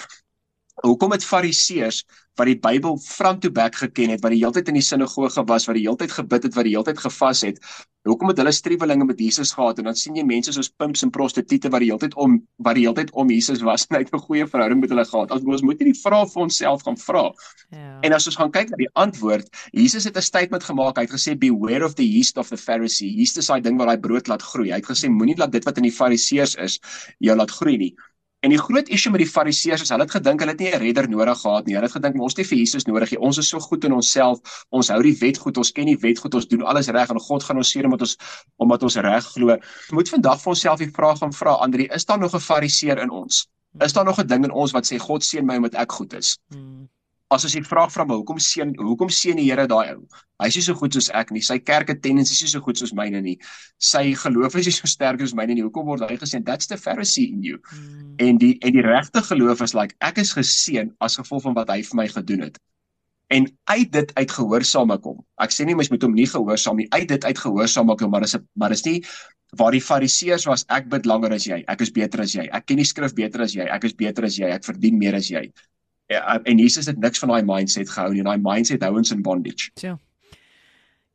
Hoekom 0.83 1.11
het 1.11 1.25
Fariseërs 1.25 2.03
wat 2.39 2.47
die 2.47 2.59
Bybel 2.59 2.97
front 3.03 3.41
to 3.43 3.51
back 3.51 3.75
geken 3.75 4.13
het, 4.13 4.21
wat 4.23 4.31
die 4.31 4.39
hele 4.39 4.55
tyd 4.55 4.69
in 4.71 4.79
die 4.79 4.85
sinagoge 4.85 5.43
was, 5.47 5.67
wat 5.67 5.75
die 5.75 5.83
hele 5.83 5.99
tyd 5.99 6.13
gebid 6.15 6.47
het, 6.47 6.55
wat 6.55 6.67
die 6.67 6.75
hele 6.75 6.87
tyd 6.87 7.01
gevas 7.03 7.43
het, 7.43 7.59
hoekom 8.07 8.31
het 8.31 8.39
hulle 8.39 8.53
strewelinge 8.55 9.05
met 9.05 9.19
Jesus 9.19 9.51
gehad 9.53 9.79
en 9.81 9.89
dan 9.89 9.97
sien 9.97 10.15
jy 10.17 10.23
mense 10.25 10.53
soos 10.55 10.69
pimps 10.81 11.03
en 11.05 11.11
prostituie 11.13 11.69
wat 11.69 11.83
die 11.83 11.89
hele 11.91 12.01
tyd 12.01 12.15
om 12.21 12.37
wat 12.65 12.77
die 12.77 12.85
hele 12.85 12.95
tyd 12.97 13.11
om 13.11 13.31
Jesus 13.33 13.61
was 13.65 13.85
en 13.89 13.97
hy 13.97 14.01
het 14.05 14.13
'n 14.13 14.23
goeie 14.23 14.47
verhouding 14.47 14.79
met 14.79 14.89
hulle 14.89 15.05
gehad. 15.05 15.31
As 15.31 15.43
ons 15.43 15.61
moet 15.61 15.79
hierdie 15.79 15.99
vrae 15.99 16.25
vir 16.25 16.41
onsself 16.41 16.83
gaan 16.83 16.97
vra. 16.97 17.31
Ja. 17.71 17.99
En 18.01 18.13
as 18.13 18.27
ons 18.27 18.35
gaan 18.35 18.51
kyk 18.51 18.69
na 18.69 18.77
die 18.77 18.89
antwoord, 18.95 19.47
Jesus 19.71 20.05
het 20.05 20.17
'n 20.17 20.21
statement 20.21 20.63
gemaak. 20.63 20.97
Hy 20.97 21.03
het 21.03 21.11
gesê 21.11 21.37
beware 21.37 21.85
of 21.85 21.95
the 21.95 22.07
yeast 22.07 22.37
of 22.37 22.49
the 22.49 22.57
Pharisee. 22.57 23.11
Yeast 23.11 23.37
is 23.37 23.47
daai 23.47 23.61
ding 23.61 23.77
wat 23.77 23.87
daai 23.87 23.99
brood 23.99 24.27
laat 24.27 24.41
groei. 24.41 24.69
Hy 24.71 24.79
het 24.79 24.85
gesê 24.85 25.09
moenie 25.09 25.37
laat 25.37 25.51
dit 25.51 25.65
wat 25.65 25.77
in 25.77 25.83
die 25.83 25.91
Fariseërs 25.91 26.55
is 26.55 26.79
jou 27.19 27.35
laat 27.35 27.51
groei 27.51 27.77
nie. 27.77 27.95
En 28.39 28.53
die 28.53 28.59
groot 28.59 28.87
issue 28.87 29.11
met 29.11 29.19
die 29.19 29.27
fariseërs 29.27 29.81
is 29.83 29.89
hulle 29.91 30.05
het 30.05 30.13
gedink 30.15 30.39
hulle 30.39 30.53
het 30.53 30.61
nie 30.63 30.69
'n 30.71 30.79
redder 30.79 31.09
nodig 31.09 31.39
gehad 31.41 31.65
nie. 31.65 31.75
Hulle 31.75 31.87
het 31.87 31.95
gedink 31.95 32.21
ons 32.21 32.35
het 32.37 32.47
vir 32.47 32.57
Jesus 32.57 32.85
nodig. 32.85 33.17
Ons 33.17 33.37
is 33.37 33.49
so 33.49 33.59
goed 33.59 33.83
in 33.83 33.93
onsself. 33.93 34.39
Ons 34.69 34.89
hou 34.89 35.01
die 35.03 35.17
wet 35.19 35.37
goed. 35.37 35.57
Ons 35.57 35.71
ken 35.71 35.85
die 35.85 35.97
wet 35.97 36.19
goed. 36.19 36.33
Ons 36.33 36.47
doen 36.47 36.61
alles 36.61 36.87
reg 36.87 37.09
en 37.09 37.19
God 37.19 37.43
gaan 37.43 37.57
ons 37.57 37.71
seën 37.71 37.85
omdat 37.85 38.01
ons 38.01 38.17
omdat 38.57 38.83
ons 38.83 38.95
reg 38.95 39.25
glo. 39.25 39.51
Ons 39.51 39.91
moet 39.91 40.09
vandag 40.09 40.41
vir 40.41 40.49
onsself 40.49 40.79
die 40.79 40.91
vraag 40.91 41.17
gaan 41.17 41.33
vra, 41.33 41.51
Andri, 41.51 41.87
is 41.91 42.05
daar 42.05 42.19
nog 42.19 42.33
'n 42.33 42.39
fariseer 42.39 42.97
in 42.97 43.09
ons? 43.09 43.47
Is 43.79 43.93
daar 43.93 44.05
nog 44.05 44.19
'n 44.19 44.27
ding 44.27 44.43
in 44.43 44.51
ons 44.51 44.71
wat 44.71 44.85
sê 44.85 44.97
God 44.97 45.23
seën 45.23 45.45
my 45.45 45.55
omdat 45.55 45.75
ek 45.75 45.91
goed 45.91 46.13
is? 46.13 46.37
Hmm 46.47 46.87
as 47.29 47.45
as 47.45 47.53
jy 47.53 47.61
vra 47.65 47.85
vra 47.93 48.05
my 48.09 48.17
hoekom 48.17 48.39
seën 48.41 48.71
hoekom 48.79 49.11
seën 49.13 49.37
die 49.37 49.45
Here 49.49 49.67
daai 49.69 49.93
ou? 49.93 50.05
Hy's 50.41 50.55
nie 50.57 50.63
so 50.65 50.73
goed 50.79 50.95
soos 50.95 51.09
ek 51.13 51.33
nie. 51.35 51.43
Sy 51.45 51.59
kerk 51.61 51.91
attendance 51.93 52.33
is 52.33 52.41
nie 52.41 52.49
so 52.53 52.61
goed 52.65 52.79
soos 52.79 52.93
myne 52.95 53.21
nie. 53.21 53.35
Sy 53.77 54.15
geloof 54.17 54.55
is 54.57 54.69
nie 54.69 54.73
so 54.73 54.89
sterk 54.89 55.21
soos 55.21 55.35
myne 55.37 55.53
nie. 55.53 55.65
Hoekom 55.65 55.85
word 55.89 56.05
hy 56.07 56.17
geseën? 56.17 56.45
That's 56.47 56.71
the 56.71 56.77
Pharisee 56.79 57.29
in 57.29 57.43
you. 57.45 57.61
Mm. 57.75 58.15
En 58.25 58.41
die 58.41 58.55
en 58.65 58.73
die 58.73 58.85
regte 58.85 59.21
geloof 59.29 59.61
is 59.65 59.75
like 59.77 59.97
ek 60.01 60.21
is 60.23 60.33
geseën 60.37 60.93
as 61.05 61.19
gevolg 61.21 61.45
van 61.45 61.57
wat 61.59 61.69
hy 61.73 61.81
vir 61.85 62.01
my 62.01 62.07
gedoen 62.09 62.47
het. 62.49 62.61
En 63.29 63.45
uit 63.69 63.91
dit 63.93 64.13
uit 64.17 64.31
gehoorsame 64.39 64.97
kom. 65.03 65.19
Ek 65.37 65.53
sê 65.53 65.67
nie 65.69 65.77
mens 65.77 65.91
moet 65.93 66.01
hom 66.01 66.15
nie 66.17 66.25
gehoorsaam 66.29 66.81
nie. 66.81 66.89
Uit 66.95 67.11
dit 67.11 67.25
uit 67.29 67.43
gehoorsame 67.45 67.93
kom, 67.99 68.09
maar 68.09 68.25
is 68.25 68.35
'n 68.35 68.47
maar 68.57 68.73
is 68.73 68.85
nie 68.85 69.03
waar 69.57 69.73
die 69.73 69.81
fariseërs 69.81 70.45
was 70.45 70.65
ek 70.69 70.89
bid 70.89 71.05
langer 71.05 71.33
as 71.33 71.45
jy. 71.45 71.63
Ek 71.67 71.81
is 71.81 71.91
beter 71.91 72.21
as 72.21 72.33
jy. 72.33 72.49
Ek 72.51 72.65
ken 72.65 72.77
die 72.77 72.85
skrif 72.85 73.13
beter 73.13 73.41
as 73.41 73.53
jy. 73.53 73.65
Ek 73.65 73.83
is 73.83 73.93
beter 73.93 74.25
as 74.25 74.37
jy. 74.37 74.49
Ek 74.49 74.63
verdien 74.63 74.97
meer 74.97 75.15
as 75.15 75.29
jy. 75.29 75.51
Ja, 76.09 76.39
en 76.43 76.57
Jesus 76.57 76.87
het 76.89 76.97
niks 76.97 77.19
van 77.21 77.29
daai 77.29 77.43
mindset 77.45 77.89
gehou 77.93 78.13
nie. 78.13 78.23
Daai 78.25 78.39
mindset 78.41 78.81
hou 78.81 78.95
ons 78.97 79.11
in 79.13 79.21
bondage. 79.21 79.69
Ja. 79.83 79.97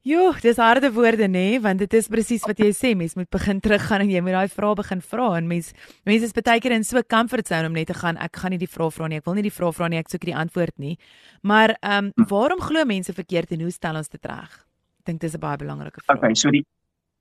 Jo, 0.05 0.35
dis 0.45 0.59
harde 0.61 0.91
woorde 0.93 1.27
nê, 1.33 1.57
want 1.65 1.81
dit 1.81 1.95
is 1.97 2.11
presies 2.13 2.43
wat 2.45 2.59
jy 2.61 2.69
sê, 2.77 2.91
mens 2.93 3.15
moet 3.17 3.31
begin 3.33 3.63
teruggaan 3.65 4.03
en 4.05 4.11
jy 4.13 4.21
moet 4.21 4.37
daai 4.37 4.53
vrae 4.53 4.77
begin 4.77 5.01
vra 5.01 5.31
en 5.39 5.49
mens 5.49 5.71
mense 6.05 6.29
is 6.29 6.37
baie 6.37 6.61
keer 6.61 6.75
in 6.77 6.85
so 6.85 6.99
'n 6.99 7.09
comfort 7.09 7.49
zone 7.49 7.67
om 7.67 7.73
net 7.73 7.87
te 7.89 7.95
gaan, 7.95 8.19
ek 8.19 8.37
gaan 8.37 8.51
nie 8.53 8.61
die 8.61 8.69
vrae 8.69 8.91
vra 8.93 9.09
nie, 9.09 9.17
ek 9.17 9.25
wil 9.25 9.35
nie 9.35 9.49
die 9.49 9.57
vrae 9.59 9.73
vra 9.73 9.89
nie, 9.89 9.99
ek 9.99 10.11
soek 10.11 10.27
die 10.29 10.37
antwoord 10.37 10.79
nie. 10.79 10.99
Maar 11.43 11.75
ehm 11.81 12.13
um, 12.17 12.27
waarom 12.29 12.61
glo 12.61 12.85
mense 12.85 13.13
verkeerd 13.13 13.53
en 13.53 13.61
hoe 13.61 13.71
stel 13.71 13.97
ons 13.97 14.09
dit 14.09 14.27
reg? 14.27 14.53
Ek 15.01 15.07
dink 15.07 15.21
dis 15.21 15.35
'n 15.35 15.41
baie 15.41 15.57
belangrike 15.57 16.01
vraag. 16.05 16.19
Okay, 16.19 16.35
so 16.35 16.51
die 16.51 16.67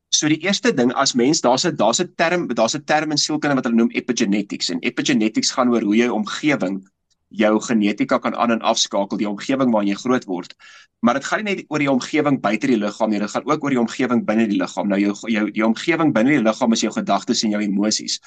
so 0.10 0.28
die 0.28 0.44
eerste 0.44 0.74
ding 0.74 0.92
as 0.94 1.16
mens 1.16 1.42
daar's 1.42 1.66
'n 1.66 1.76
daar's 1.76 2.02
'n 2.02 2.14
term, 2.18 2.48
daar's 2.54 2.76
'n 2.76 2.84
term 2.84 3.12
in 3.12 3.18
sielkunde 3.18 3.56
wat 3.56 3.64
hulle 3.64 3.78
noem 3.78 3.92
epigenetics 3.92 4.70
en 4.70 4.80
epigenetics 4.82 5.52
gaan 5.52 5.70
oor 5.70 5.82
hoe 5.82 5.96
jy 5.96 6.10
omgewing 6.10 6.84
jou 7.34 7.54
genetika 7.66 8.20
kan 8.22 8.36
aan 8.38 8.54
en 8.56 8.62
afskakel 8.62 9.18
die 9.18 9.30
omgewing 9.30 9.72
waarin 9.74 9.92
jy 9.92 9.98
groot 10.00 10.26
word. 10.30 10.54
Maar 11.02 11.20
dit 11.20 11.26
gaan 11.26 11.44
nie 11.44 11.56
net 11.56 11.66
oor 11.74 11.82
die 11.82 11.92
omgewing 11.92 12.40
buite 12.44 12.70
die 12.70 12.78
liggaam 12.78 13.12
nie, 13.12 13.20
dit 13.20 13.34
gaan 13.34 13.50
ook 13.50 13.64
oor 13.66 13.76
die 13.76 13.82
omgewing 13.82 14.24
binne 14.28 14.46
die 14.52 14.60
liggaam. 14.62 14.92
Nou 14.92 15.00
jou 15.02 15.16
jou 15.34 15.46
die 15.52 15.66
omgewing 15.66 16.14
binne 16.14 16.38
die 16.38 16.44
liggaam 16.46 16.78
is 16.78 16.86
jou 16.86 16.94
gedagtes 16.94 17.44
en 17.44 17.56
jou 17.56 17.64
emosies. 17.66 18.20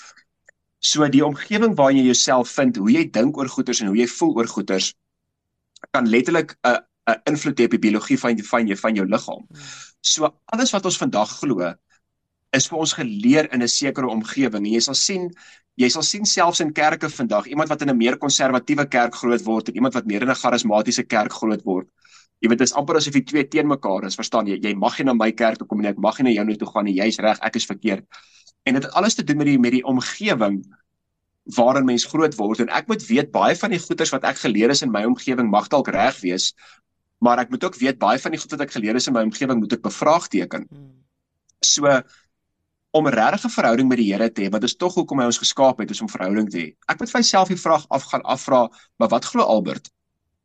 So 0.82 1.06
die 1.08 1.24
omgewing 1.24 1.76
waarin 1.78 2.02
jy 2.02 2.10
jouself 2.10 2.50
vind, 2.58 2.76
hoe 2.82 2.92
jy 2.92 3.06
dink 3.14 3.38
oor 3.38 3.48
goeters 3.48 3.80
en 3.80 3.92
hoe 3.92 3.98
jy 4.02 4.08
voel 4.18 4.36
oor 4.42 4.50
goeters 4.50 4.92
kan 5.94 6.08
letterlik 6.10 6.56
'n 6.64 6.82
'n 7.06 7.20
invloed 7.30 7.58
hê 7.60 7.64
op 7.64 7.74
die 7.76 7.84
biologie 7.86 8.18
van 8.18 8.38
van 8.42 8.66
jou 8.66 8.76
van 8.76 8.94
jou 8.94 9.06
liggaam. 9.06 9.46
So 10.00 10.30
alles 10.44 10.72
wat 10.74 10.84
ons 10.84 10.98
vandag 10.98 11.30
glo 11.38 11.74
is 12.52 12.68
vir 12.70 12.78
ons 12.78 12.92
geleer 12.92 13.48
in 13.52 13.62
'n 13.62 13.68
sekere 13.68 14.08
omgewing. 14.08 14.66
Jy 14.66 14.80
sal 14.80 14.94
sien 14.94 15.30
jy 15.76 15.88
sal 15.90 16.02
sien 16.02 16.24
selfs 16.24 16.60
in 16.60 16.72
kerke 16.72 17.08
vandag, 17.08 17.46
iemand 17.46 17.68
wat 17.68 17.82
in 17.82 17.90
'n 17.90 17.96
meer 17.96 18.16
konservatiewe 18.16 18.88
kerk 18.88 19.14
groot 19.14 19.44
word 19.44 19.68
en 19.68 19.74
iemand 19.74 19.94
wat 19.94 20.06
meer 20.06 20.22
in 20.22 20.30
'n 20.30 20.34
charismatiese 20.34 21.06
kerk 21.06 21.32
groot 21.32 21.62
word. 21.64 21.88
Jy 22.40 22.48
weet 22.48 22.58
dit 22.58 22.68
is 22.68 22.74
amper 22.74 22.96
asof 22.96 23.14
jy 23.14 23.24
twee 23.24 23.44
teen 23.44 23.66
mekaar 23.66 24.04
is, 24.04 24.16
verstaan 24.16 24.46
jy? 24.46 24.58
Jy 24.60 24.74
mag 24.74 24.98
nie 24.98 25.04
na 25.04 25.14
my 25.14 25.32
kerk 25.32 25.58
toe 25.58 25.66
kom 25.66 25.80
nie, 25.80 25.88
ek 25.88 25.98
mag 25.98 26.18
nie 26.18 26.34
na 26.34 26.42
jou 26.42 26.56
toe 26.56 26.68
gaan 26.68 26.84
nie. 26.84 26.94
Jy's 26.94 27.18
reg, 27.18 27.38
ek 27.40 27.56
is 27.56 27.66
verkeerd. 27.66 28.04
En 28.64 28.74
dit 28.74 28.82
het 28.82 28.92
alles 28.92 29.14
te 29.14 29.24
doen 29.24 29.36
met 29.36 29.46
die 29.46 29.58
met 29.58 29.72
die 29.72 29.84
omgewing 29.84 30.64
waarin 31.56 31.86
mens 31.86 32.04
groot 32.04 32.34
word 32.34 32.60
en 32.60 32.68
ek 32.74 32.88
moet 32.90 33.04
weet 33.06 33.30
baie 33.30 33.54
van 33.54 33.70
die 33.70 33.78
goeders 33.78 34.10
wat 34.10 34.24
ek 34.24 34.40
geleer 34.42 34.70
is 34.74 34.82
in 34.82 34.90
my 34.90 35.04
omgewing 35.06 35.48
mag 35.50 35.68
dalk 35.70 35.88
reg 35.94 36.18
wees, 36.24 36.52
maar 37.22 37.38
ek 37.38 37.50
moet 37.50 37.64
ook 37.64 37.78
weet 37.78 37.98
baie 38.02 38.18
van 38.18 38.34
die 38.34 38.40
goed 38.40 38.50
wat 38.56 38.64
ek 38.66 38.74
geleer 38.74 38.98
is 38.98 39.06
in 39.06 39.14
my 39.14 39.22
omgewing 39.22 39.60
moet 39.62 39.76
ek 39.78 39.84
bevraagteken. 39.86 40.66
Hmm. 40.68 40.90
So 41.62 41.86
om 42.96 43.06
'n 43.06 43.14
regte 43.14 43.48
verhouding 43.52 43.88
met 43.88 43.98
die 43.98 44.12
Here 44.12 44.30
te 44.32 44.42
hê, 44.42 44.48
want 44.50 44.62
dit 44.62 44.70
is 44.70 44.76
tog 44.76 44.94
hoekom 44.94 45.20
hy 45.20 45.26
ons 45.26 45.38
geskaap 45.38 45.78
het, 45.78 45.90
is 45.90 46.00
om 46.00 46.08
verhouding 46.08 46.48
te 46.50 46.58
hê. 46.58 46.68
Ek 46.88 46.98
moet 46.98 47.10
vir 47.10 47.20
myself 47.20 47.48
die 47.48 47.60
vraag 47.60 47.84
afgaan 47.88 48.22
afvra, 48.22 48.68
maar 48.98 49.08
wat 49.08 49.24
glo 49.24 49.42
Albert? 49.42 49.90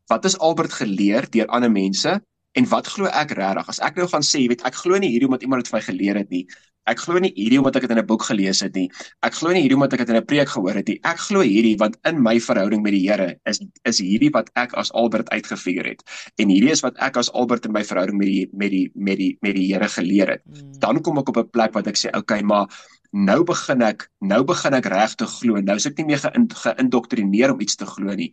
Wat 0.07 0.25
is 0.25 0.37
Albert 0.37 0.73
geleer 0.73 1.29
deur 1.29 1.47
ander 1.47 1.71
mense 1.71 2.21
en 2.51 2.65
wat 2.67 2.87
glo 2.87 3.05
ek 3.05 3.31
regtig? 3.31 3.69
As 3.69 3.79
ek 3.79 3.95
nou 3.95 4.07
gaan 4.07 4.21
sê, 4.21 4.41
jy 4.43 4.47
weet, 4.47 4.65
ek 4.67 4.75
glo 4.75 4.97
nie 4.97 5.09
hierdie 5.13 5.29
omdat 5.29 5.41
iemand 5.41 5.63
dit 5.63 5.71
vir 5.71 5.79
my 5.79 5.83
geleer 5.85 6.15
het 6.17 6.29
nie. 6.29 6.47
Ek 6.89 6.99
glo 7.03 7.19
nie 7.21 7.31
hierdie 7.35 7.59
omdat 7.61 7.77
ek 7.77 7.85
dit 7.85 7.91
in 7.93 7.99
'n 8.01 8.05
boek 8.05 8.23
gelees 8.25 8.61
het 8.61 8.75
nie. 8.75 8.89
Ek 9.21 9.33
glo 9.33 9.51
nie 9.53 9.61
hierdie 9.61 9.77
omdat 9.77 9.93
ek 9.93 9.99
dit 9.99 10.09
in 10.09 10.15
'n 10.15 10.25
preek 10.25 10.49
gehoor 10.49 10.75
het 10.75 10.87
nie. 10.87 10.99
Ek 11.03 11.17
glo 11.17 11.41
hierdie 11.41 11.77
want 11.77 11.97
in 12.05 12.21
my 12.21 12.39
verhouding 12.39 12.81
met 12.81 12.93
die 12.93 13.07
Here 13.07 13.39
is 13.45 13.61
is 13.85 13.99
hierdie 13.99 14.31
wat 14.31 14.49
ek 14.55 14.73
as 14.73 14.91
Albert 14.91 15.29
uitgefigure 15.29 15.89
het. 15.89 16.03
En 16.37 16.49
hierdie 16.49 16.71
is 16.71 16.81
wat 16.81 16.97
ek 16.97 17.17
as 17.17 17.31
Albert 17.31 17.65
in 17.65 17.71
my 17.71 17.83
verhouding 17.83 18.17
met 18.17 18.27
die 18.27 18.49
met 18.53 18.71
die 18.71 18.91
met 18.95 19.17
die 19.17 19.37
met 19.41 19.55
die 19.55 19.73
Here 19.73 19.87
geleer 19.87 20.29
het. 20.29 20.41
Hmm. 20.45 20.79
Dan 20.79 21.01
kom 21.01 21.17
ek 21.17 21.29
op 21.29 21.37
'n 21.37 21.49
plek 21.49 21.73
wat 21.73 21.87
ek 21.87 21.97
sê, 21.97 22.09
"Oké, 22.09 22.17
okay, 22.17 22.41
maar 22.41 22.67
nou 23.11 23.43
begin 23.43 23.81
ek 23.81 24.07
nou 24.23 24.43
begin 24.47 24.73
ek 24.73 24.85
regtig 24.85 25.29
glo. 25.39 25.59
Nou 25.59 25.75
is 25.75 25.85
ek 25.85 25.97
nie 25.97 26.05
meer 26.05 26.19
geïndoktrineer 26.63 27.51
om 27.53 27.61
iets 27.61 27.75
te 27.75 27.85
glo 27.85 28.15
nie. 28.15 28.31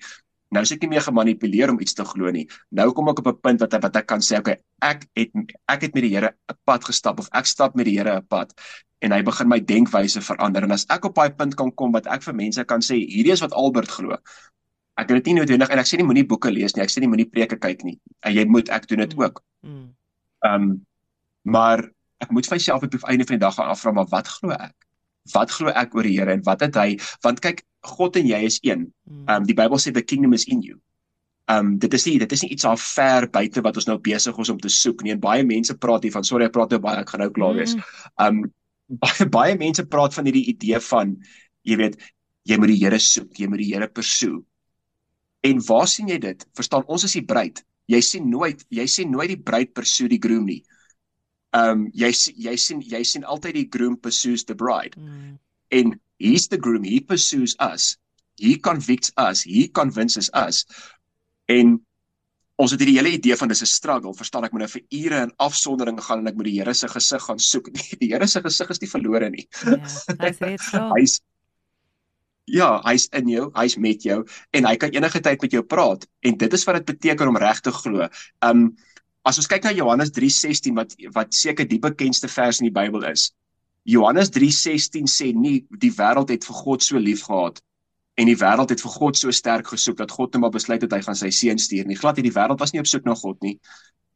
Nou 0.55 0.63
is 0.65 0.73
ek 0.73 0.81
nie 0.85 0.95
meer 0.95 1.05
gemanipuleer 1.05 1.71
om 1.71 1.81
iets 1.81 1.97
te 1.97 2.05
glo 2.09 2.31
nie. 2.33 2.47
Nou 2.73 2.89
kom 2.97 3.09
ek 3.13 3.21
op 3.21 3.27
'n 3.29 3.41
punt 3.41 3.61
wat 3.61 3.73
wat 3.83 3.97
ek 3.97 4.07
kan 4.07 4.21
sê, 4.21 4.39
okay, 4.39 4.57
ek 4.81 5.05
het 5.15 5.31
ek 5.69 5.83
het 5.83 5.95
met 5.95 6.03
die 6.03 6.15
Here 6.15 6.33
'n 6.33 6.57
pad 6.65 6.85
gestap 6.85 7.21
of 7.21 7.29
ek 7.33 7.47
stap 7.47 7.75
met 7.75 7.85
die 7.85 7.99
Here 7.99 8.17
'n 8.17 8.27
pad 8.27 8.55
en 9.01 9.13
hy 9.13 9.23
begin 9.23 9.49
my 9.49 9.61
denkwyse 9.61 10.21
verander 10.21 10.65
en 10.67 10.73
as 10.73 10.87
ek 10.91 11.05
op 11.05 11.15
daai 11.15 11.31
punt 11.31 11.55
kan 11.55 11.71
kom 11.75 11.93
wat 11.93 12.07
ek 12.07 12.23
vir 12.23 12.35
mense 12.35 12.65
kan 12.65 12.81
sê, 12.81 12.99
hierdie 12.99 13.33
is 13.33 13.41
wat 13.45 13.53
Albert 13.53 13.91
glo. 13.91 14.17
Ek 14.99 15.09
het 15.09 15.23
dit 15.23 15.31
nie 15.31 15.39
noodwendig 15.41 15.71
en 15.71 15.79
ek 15.79 15.87
sê 15.87 16.01
nie 16.01 16.09
moenie 16.09 16.27
boeke 16.27 16.51
lees 16.51 16.75
nie, 16.75 16.83
ek 16.83 16.91
sê 16.91 17.01
nie 17.01 17.11
moenie 17.13 17.29
preke 17.31 17.57
kyk 17.57 17.85
nie. 17.85 17.99
En 18.27 18.35
jy 18.35 18.45
moet 18.45 18.69
ek 18.69 18.89
doen 18.89 18.99
dit 18.99 19.15
mm. 19.15 19.23
ook. 19.23 19.43
Mm. 19.63 19.95
Ehm 20.47 20.63
um, 20.63 20.87
maar 21.45 21.85
ek 22.21 22.31
moet 22.35 22.47
vir 22.47 22.57
myself 22.59 22.83
op 22.83 22.91
die 22.91 23.01
einde 23.07 23.25
van 23.25 23.39
die 23.39 23.45
dag 23.45 23.55
gaan 23.55 23.71
afvra 23.71 23.93
maar 23.93 24.11
wat 24.11 24.29
glo 24.29 24.51
ek? 24.51 24.88
Wat 25.35 25.53
glo 25.55 25.73
ek 25.75 25.95
oor 25.97 26.07
die 26.07 26.17
Here 26.19 26.35
en 26.35 26.45
wat 26.47 26.65
het 26.65 26.77
hy 26.79 26.99
want 27.25 27.41
kyk 27.45 27.65
God 27.87 28.19
en 28.21 28.29
jy 28.29 28.43
is 28.49 28.59
een. 28.65 28.89
Hmm. 29.09 29.25
Um 29.29 29.49
die 29.49 29.57
Bybel 29.57 29.81
sê 29.81 29.93
the 29.95 30.03
kingdom 30.03 30.35
is 30.37 30.47
in 30.51 30.63
you. 30.63 30.79
Um 31.49 31.77
dit 31.81 31.95
is 31.95 32.07
nie 32.07 32.19
dit 32.21 32.33
is 32.37 32.45
nie 32.45 32.53
iets 32.57 32.67
al 32.69 32.79
ver 32.81 33.29
buite 33.33 33.63
wat 33.65 33.81
ons 33.81 33.89
nou 33.89 33.99
besig 34.03 34.39
is 34.39 34.53
om 34.53 34.61
te 34.61 34.73
soek 34.73 35.05
nie. 35.05 35.15
En 35.17 35.23
baie 35.23 35.47
mense 35.47 35.77
praat 35.81 36.05
hier 36.07 36.15
van 36.15 36.27
sorry 36.27 36.49
ek 36.49 36.57
praat 36.57 36.75
nou 36.75 36.83
baie 36.85 37.01
ek 37.01 37.15
gaan 37.15 37.25
nou 37.25 37.31
klaar 37.35 37.57
wees. 37.59 37.77
Um 38.21 38.47
baie 39.05 39.29
baie 39.29 39.57
mense 39.61 39.85
praat 39.85 40.15
van 40.17 40.29
hierdie 40.29 40.49
idee 40.55 40.81
van 40.81 41.17
jy 41.69 41.77
weet 41.81 41.99
jy 42.49 42.57
moet 42.57 42.73
die 42.73 42.81
Here 42.81 42.99
soek, 43.03 43.35
jy 43.37 43.49
moet 43.49 43.61
die 43.61 43.73
Here 43.75 43.89
persoe. 43.93 44.39
En 45.45 45.61
waar 45.69 45.89
sien 45.89 46.09
jy 46.09 46.19
dit? 46.23 46.47
Verstaan 46.57 46.87
ons 46.89 47.05
is 47.05 47.15
die 47.15 47.25
bruid. 47.25 47.61
Jy 47.89 48.01
sien 48.05 48.29
nooit 48.29 48.65
jy 48.75 48.87
sien 48.89 49.13
nooit 49.13 49.33
die 49.33 49.41
bruid 49.41 49.75
persoe 49.77 50.09
die 50.11 50.21
groom 50.21 50.49
nie. 50.49 50.63
Um 51.57 51.89
jy 51.95 52.13
jy 52.37 52.57
sien 52.57 52.83
jy 52.85 53.03
sien 53.05 53.25
altyd 53.25 53.55
die 53.55 53.69
groom 53.73 53.97
pursues 53.97 54.45
the 54.45 54.55
bride. 54.55 54.97
Mm. 54.97 55.39
En 55.71 56.01
he's 56.19 56.49
the 56.49 56.59
groom 56.59 56.85
he 56.85 57.01
pursues 57.01 57.57
us 57.61 57.97
he 58.39 58.57
convicts 58.57 59.13
us 59.17 59.43
he 59.43 59.69
convinces 59.69 60.31
us. 60.35 60.65
En 61.49 61.79
ons 62.59 62.75
het 62.75 62.81
hierdie 62.83 62.99
hele 62.99 63.15
idee 63.15 63.37
van 63.39 63.51
dis 63.51 63.63
'n 63.63 63.71
struggle 63.71 64.15
verstaan 64.15 64.45
ek 64.45 64.53
moet 64.53 64.67
nou 64.67 64.71
vir 64.71 64.83
ure 64.91 65.23
in 65.23 65.33
afsondering 65.39 66.01
gaan 66.03 66.21
en 66.21 66.27
ek 66.27 66.35
moet 66.35 66.51
die 66.51 66.59
Here 66.59 66.75
se 66.75 66.89
gesig 66.89 67.23
gaan 67.23 67.39
soek. 67.39 67.71
Die 68.01 68.13
Here 68.13 68.27
se 68.27 68.43
gesig 68.43 68.71
is 68.71 68.81
nie 68.81 68.91
verlore 68.91 69.31
nie. 69.31 69.47
Ja 69.65 69.79
hy 70.25 70.33
sê 70.33 70.51
dit 70.51 70.61
so 70.61 70.91
hy's 70.97 71.21
ja 72.47 72.81
hy's 72.85 73.09
in 73.13 73.29
jou 73.29 73.51
hy's 73.55 73.77
met 73.77 74.03
jou 74.03 74.25
en 74.53 74.65
hy 74.65 74.77
kan 74.77 74.91
enige 74.91 75.21
tyd 75.21 75.43
met 75.43 75.53
jou 75.53 75.63
praat 75.63 76.07
en 76.23 76.39
dit 76.39 76.53
is 76.53 76.65
wat 76.65 76.77
dit 76.77 76.87
beteken 76.87 77.29
om 77.29 77.37
reg 77.37 77.61
te 77.61 77.71
glo. 77.71 78.09
Um 78.43 78.77
as 79.25 79.39
ons 79.39 79.51
kyk 79.51 79.65
na 79.65 79.73
Johannes 79.73 80.11
3:16 80.11 80.75
wat 80.75 80.95
wat 81.15 81.35
seker 81.35 81.69
die 81.69 81.81
bekendste 81.83 82.29
vers 82.29 82.61
in 82.61 82.71
die 82.71 82.75
Bybel 82.81 83.05
is 83.11 83.33
Johannes 83.85 84.31
3:16 84.31 85.09
sê 85.09 85.33
nie 85.35 85.65
die 85.71 85.93
wêreld 85.93 86.31
het 86.31 86.45
vir 86.45 86.55
God 86.55 86.83
so 86.83 86.99
lief 86.99 87.25
gehad 87.25 87.63
en 88.19 88.27
die 88.27 88.39
wêreld 88.39 88.73
het 88.75 88.83
vir 88.83 88.95
God 88.97 89.19
so 89.19 89.31
sterk 89.35 89.69
gesoek 89.71 89.99
dat 90.01 90.11
God 90.11 90.35
net 90.35 90.43
maar 90.43 90.55
besluit 90.55 90.83
het 90.83 90.95
hy 90.95 91.01
gaan 91.07 91.19
sy 91.19 91.31
seun 91.35 91.61
stuur 91.63 91.87
nie. 91.87 91.97
Glad 91.99 92.19
nie 92.19 92.27
die 92.27 92.35
wêreld 92.35 92.59
was 92.59 92.75
nie 92.75 92.83
op 92.83 92.91
soek 92.91 93.07
na 93.07 93.15
God 93.15 93.39
nie. 93.47 93.55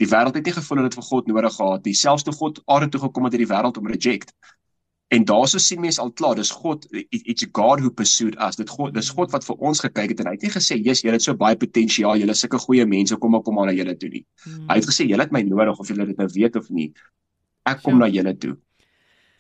Die 0.03 0.09
wêreld 0.11 0.35
het 0.35 0.49
nie 0.49 0.55
gevoel 0.57 0.83
dat 0.83 0.91
dit 0.91 0.99
vir 0.99 1.07
God 1.07 1.31
nodig 1.31 1.55
gehad 1.55 1.87
nie. 1.87 1.95
Selfs 1.95 2.27
toe 2.27 2.35
God 2.35 2.59
aarde 2.67 2.91
toe 2.91 3.03
gekom 3.05 3.29
het, 3.29 3.37
het 3.37 3.45
die 3.45 3.51
wêreld 3.53 3.79
hom 3.79 3.87
reject. 3.93 4.35
En 5.13 5.27
daarso 5.29 5.61
sien 5.61 5.81
mense 5.81 6.01
al 6.01 6.13
klaar, 6.17 6.39
dis 6.39 6.51
God, 6.57 6.87
it's 7.11 7.45
God 7.53 7.83
who 7.85 7.91
pursued 7.93 8.37
us. 8.41 8.57
Dit 8.57 8.71
God, 8.73 8.95
dis 8.97 9.11
God 9.13 9.33
wat 9.35 9.45
vir 9.45 9.61
ons 9.61 9.83
gekyk 9.85 10.15
het 10.15 10.23
en 10.23 10.31
hy 10.31 10.37
het 10.39 10.47
nie 10.47 10.55
gesê, 10.55 10.79
"Jesus, 10.81 11.05
julle 11.05 11.19
het 11.19 11.27
so 11.27 11.35
baie 11.37 11.57
potensiaal, 11.57 12.17
julle 12.17 12.33
is 12.33 12.41
sulke 12.41 12.59
goeie 12.59 12.87
mense, 12.87 13.17
kom 13.17 13.31
maar 13.31 13.43
kom 13.43 13.55
maar 13.55 13.67
na 13.67 13.77
julle 13.77 13.95
toe 13.97 14.09
nie." 14.09 14.25
Hmm. 14.45 14.69
Hy 14.71 14.77
het 14.81 14.89
gesê, 14.89 15.09
"Julle 15.09 15.23
het 15.23 15.33
my 15.33 15.43
nodig 15.43 15.79
of 15.79 15.89
julle 15.89 16.07
dit 16.07 16.17
nou 16.17 16.29
weet 16.33 16.57
of 16.57 16.71
nie. 16.71 16.93
Ek 17.67 17.83
kom 17.83 18.01
ja. 18.01 18.07
na 18.07 18.09
julle 18.09 18.39
toe." 18.39 18.57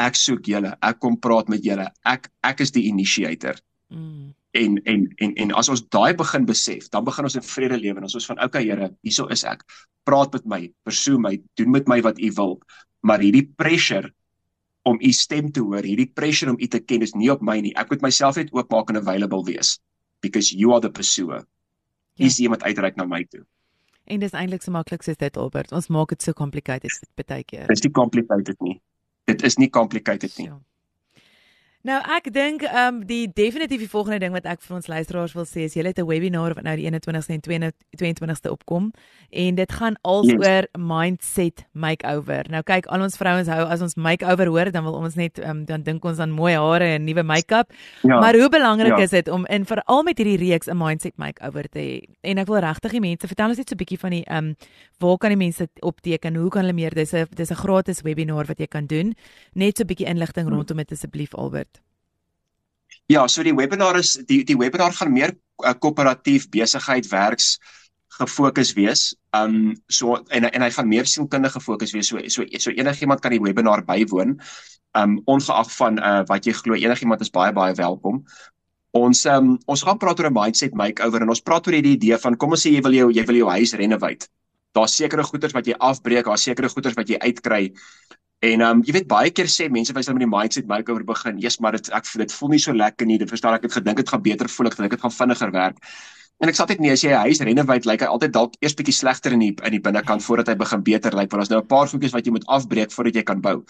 ek 0.02 0.18
soek 0.18 0.48
julle, 0.48 0.74
ek 0.82 1.00
kom 1.02 1.18
praat 1.22 1.50
met 1.52 1.64
julle. 1.64 1.88
Ek 2.08 2.28
ek 2.46 2.62
is 2.64 2.72
die 2.74 2.86
initiator. 2.90 3.58
Mm. 3.92 4.32
En 4.58 4.78
en 4.88 5.04
en 5.24 5.34
en 5.44 5.54
as 5.56 5.70
ons 5.72 5.84
daai 5.94 6.12
begin 6.18 6.46
besef, 6.48 6.88
dan 6.92 7.04
begin 7.04 7.28
ons 7.28 7.38
in 7.38 7.46
vrede 7.46 7.78
lewe 7.80 8.00
en 8.00 8.08
ons 8.08 8.18
is 8.18 8.28
van 8.28 8.40
okay 8.44 8.64
Here, 8.66 8.90
hieso 9.06 9.28
is 9.32 9.44
ek. 9.48 9.64
Praat 10.08 10.34
met 10.36 10.48
my, 10.48 10.60
persoon 10.86 11.22
my, 11.24 11.36
doen 11.60 11.70
met 11.72 11.88
my 11.88 12.00
wat 12.04 12.20
u 12.20 12.32
wil. 12.36 12.58
Maar 13.06 13.24
hierdie 13.24 13.46
pressure 13.58 14.12
om 14.88 14.98
u 15.00 15.12
stem 15.12 15.50
te 15.52 15.62
hoor, 15.62 15.84
hierdie 15.86 16.10
pressure 16.14 16.50
om 16.50 16.58
u 16.60 16.66
te 16.66 16.80
ken 16.80 17.02
is 17.02 17.14
nie 17.14 17.30
op 17.32 17.42
my 17.42 17.60
nie. 17.60 17.74
Ek 17.78 17.90
moet 17.90 18.02
myself 18.02 18.36
net 18.36 18.52
oopmaak 18.52 18.90
en 18.90 18.98
available 18.98 19.44
wees 19.46 19.78
because 20.20 20.54
you 20.56 20.72
are 20.72 20.80
the 20.80 20.90
pursuer. 20.90 21.44
Ja. 22.14 22.26
Is 22.26 22.38
iemand 22.40 22.62
uitreik 22.62 22.96
na 22.96 23.04
my 23.04 23.24
toe. 23.24 23.44
En 24.04 24.20
dis 24.20 24.34
eintlik 24.34 24.62
so 24.62 24.74
maklik 24.74 25.02
soos 25.02 25.16
dit 25.16 25.36
Albert. 25.36 25.72
Ons 25.72 25.88
maak 25.88 26.08
dit 26.14 26.22
so 26.22 26.32
complicated 26.32 26.90
baie 27.16 27.44
keer. 27.44 27.66
Dis 27.70 27.84
nie 27.86 27.94
complicated 27.94 28.58
nie 28.60 28.80
dit 29.24 29.42
is 29.42 29.58
nie 29.60 29.70
complicated 29.70 30.36
nie. 30.38 30.48
Ja. 30.50 30.58
Nou 31.82 31.96
ek 32.14 32.28
dink 32.30 32.62
ehm 32.62 32.94
um, 32.94 32.98
die 33.06 33.26
definitief 33.26 33.80
die 33.82 33.90
volgende 33.90 34.20
ding 34.22 34.30
wat 34.30 34.44
ek 34.46 34.60
vir 34.62 34.76
ons 34.76 34.86
luisteraars 34.86 35.32
wil 35.34 35.46
sê 35.50 35.64
is 35.66 35.74
julle 35.74 35.90
het 35.90 35.98
'n 35.98 36.06
webinar 36.06 36.54
wat 36.54 36.62
nou 36.62 36.76
die 36.76 36.86
21ste 36.86 37.34
en 37.34 37.72
22ste 37.98 38.50
opkom 38.50 38.92
en 39.30 39.54
dit 39.54 39.72
gaan 39.72 39.96
als 40.02 40.26
yes. 40.26 40.38
oor 40.38 40.68
mindset 40.78 41.66
makeover. 41.72 42.46
Nou 42.50 42.62
kyk 42.62 42.86
al 42.86 43.02
ons 43.02 43.16
vrouens 43.16 43.48
hou 43.48 43.64
as 43.66 43.82
ons 43.82 43.96
makeover 43.96 44.46
hoor 44.46 44.70
dan 44.70 44.84
wil 44.84 44.94
ons 44.94 45.14
net 45.14 45.38
um, 45.42 45.64
dan 45.64 45.82
dink 45.82 46.04
ons 46.04 46.18
aan 46.18 46.30
mooi 46.30 46.54
hare 46.54 46.84
en 46.84 47.04
nuwe 47.04 47.22
make-up. 47.22 47.72
Ja. 48.02 48.20
Maar 48.20 48.34
hoe 48.34 48.48
belangrik 48.48 48.96
ja. 48.96 49.02
is 49.02 49.10
dit 49.10 49.28
om 49.28 49.46
in 49.46 49.66
veral 49.66 50.02
met 50.02 50.18
hierdie 50.18 50.38
reeks 50.38 50.68
'n 50.68 50.76
mindset 50.76 51.16
makeover 51.16 51.68
te 51.68 51.78
hê? 51.78 52.14
En 52.20 52.38
ek 52.38 52.46
wil 52.46 52.58
regtig 52.58 52.92
die 52.92 53.00
mense 53.00 53.26
vertel 53.26 53.48
ons 53.48 53.58
net 53.58 53.68
so 53.68 53.74
'n 53.74 53.82
bietjie 53.82 53.98
van 53.98 54.10
die 54.10 54.24
ehm 54.24 54.38
um, 54.38 54.56
waar 54.98 55.18
kan 55.18 55.30
die 55.30 55.36
mense 55.36 55.68
opteken? 55.80 56.36
Hoe 56.36 56.50
kan 56.50 56.62
hulle 56.62 56.72
meer 56.72 56.94
dis 56.94 57.12
'n 57.12 57.26
dis 57.34 57.50
'n 57.50 57.58
gratis 57.58 58.02
webinar 58.02 58.46
wat 58.46 58.58
jy 58.58 58.66
kan 58.66 58.86
doen. 58.86 59.14
Net 59.54 59.76
so 59.76 59.82
'n 59.82 59.86
bietjie 59.86 60.06
inligting 60.06 60.46
hmm. 60.46 60.54
rondom 60.54 60.76
dit 60.76 60.92
asseblief 60.92 61.34
Albert. 61.34 61.71
Ja, 63.12 63.26
so 63.28 63.42
die 63.44 63.52
webinar 63.52 63.98
is 63.98 64.14
die 64.28 64.40
die 64.46 64.56
webinar 64.56 64.94
gaan 64.96 65.10
meer 65.12 65.34
uh, 65.66 65.72
koöperatief 65.76 66.46
besigheid 66.52 67.08
werks 67.10 67.56
gefokus 68.16 68.72
wees. 68.76 69.02
Um 69.36 69.74
so 69.92 70.16
en 70.30 70.46
en 70.48 70.64
hy 70.64 70.70
gaan 70.72 70.88
meer 70.88 71.08
sielkundige 71.08 71.60
fokus 71.60 71.92
wees. 71.96 72.08
So 72.12 72.22
so 72.32 72.46
so 72.64 72.72
enigiemand 72.72 73.20
kan 73.24 73.34
die 73.34 73.42
webinar 73.42 73.84
bywoon. 73.88 74.38
Um 74.96 75.18
ongeag 75.34 75.72
van 75.76 76.00
uh 76.00 76.22
wat 76.30 76.48
jy 76.48 76.54
glo, 76.56 76.78
enigiemand 76.78 77.24
is 77.24 77.32
baie 77.34 77.52
baie 77.52 77.74
welkom. 77.76 78.22
Ons 78.96 79.24
um 79.26 79.56
ons 79.66 79.84
gaan 79.88 80.00
praat 80.00 80.20
oor 80.20 80.30
'n 80.30 80.38
mindset 80.38 80.76
makeover 80.76 81.22
en 81.22 81.34
ons 81.36 81.44
praat 81.44 81.66
oor 81.66 81.76
hierdie 81.76 81.96
idee 81.98 82.18
van 82.24 82.36
kom 82.36 82.56
ons 82.56 82.64
sê 82.64 82.72
jy 82.72 82.82
wil 82.86 82.96
jou 83.00 83.10
jy 83.12 83.26
wil 83.28 83.40
jou 83.42 83.50
huis 83.58 83.74
renovate. 83.82 84.28
Daar's 84.72 84.96
sekere 84.96 85.24
goederes 85.24 85.52
wat 85.52 85.66
jy 85.66 85.76
afbreek, 85.76 86.24
daar's 86.24 86.48
sekere 86.48 86.68
goederes 86.68 86.96
wat 86.96 87.08
jy 87.08 87.18
uitkry. 87.20 87.72
En 88.42 88.60
ehm 88.60 88.78
um, 88.78 88.80
jy 88.82 88.92
weet 88.96 89.06
baie 89.10 89.30
keer 89.30 89.46
sê 89.46 89.68
mense 89.70 89.94
wys 89.94 90.08
hulle 90.10 90.18
met 90.18 90.24
die 90.24 90.32
mindset 90.32 90.66
makeover 90.70 91.04
begin. 91.06 91.36
Jesus, 91.38 91.60
maar 91.62 91.76
dit 91.78 91.90
ek 91.94 92.08
dit 92.18 92.32
voel 92.38 92.50
nie 92.50 92.58
so 92.64 92.74
lekker 92.74 93.06
nie. 93.06 93.18
Dit 93.20 93.30
verstaan 93.30 93.54
ek 93.54 93.68
het 93.68 93.76
gedink 93.76 94.00
dit 94.02 94.08
gaan 94.10 94.22
beter 94.24 94.50
voel, 94.50 94.66
ek 94.70 94.78
dink 94.80 94.96
dit 94.96 95.04
gaan 95.04 95.14
vinniger 95.14 95.52
werk. 95.54 95.78
En 96.42 96.50
ek 96.50 96.56
sê 96.58 96.64
altyd 96.64 96.80
nee, 96.82 96.90
as 96.90 97.04
jy 97.04 97.12
'n 97.12 97.22
huis 97.28 97.40
renovate, 97.46 97.86
lyk 97.86 97.92
like, 97.92 98.04
hy 98.04 98.10
altyd 98.16 98.32
dalk 98.34 98.56
eers 98.58 98.74
bietjie 98.74 98.96
slegter 98.98 99.36
in 99.36 99.44
die 99.44 99.52
in 99.62 99.76
die 99.76 99.80
binnekant 99.84 100.26
voordat 100.26 100.48
hy 100.50 100.56
begin 100.58 100.82
beter 100.82 101.14
lyk, 101.14 101.20
like, 101.20 101.30
want 101.30 101.42
daar's 101.42 101.54
nou 101.54 101.60
'n 101.62 101.70
paar 101.70 101.86
goedjies 101.92 102.14
wat 102.16 102.26
jy 102.26 102.32
moet 102.34 102.48
afbreek 102.58 102.90
voordat 102.90 103.14
jy 103.14 103.22
kan 103.22 103.40
bou. 103.40 103.62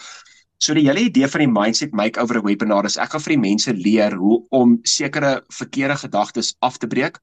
So 0.57 0.73
die 0.73 0.87
hele 0.87 1.05
idee 1.05 1.27
van 1.27 1.41
die 1.43 1.51
mindset 1.53 1.93
makeover 1.93 2.41
webinar 2.41 2.85
is 2.85 2.97
ek 2.97 3.13
gaan 3.13 3.21
vir 3.21 3.33
die 3.35 3.43
mense 3.45 3.73
leer 3.73 4.17
hoe 4.17 4.41
om 4.49 4.79
sekere 4.83 5.43
verkeerde 5.51 5.97
gedagtes 6.01 6.55
af 6.61 6.77
te 6.79 6.87
breek 6.87 7.19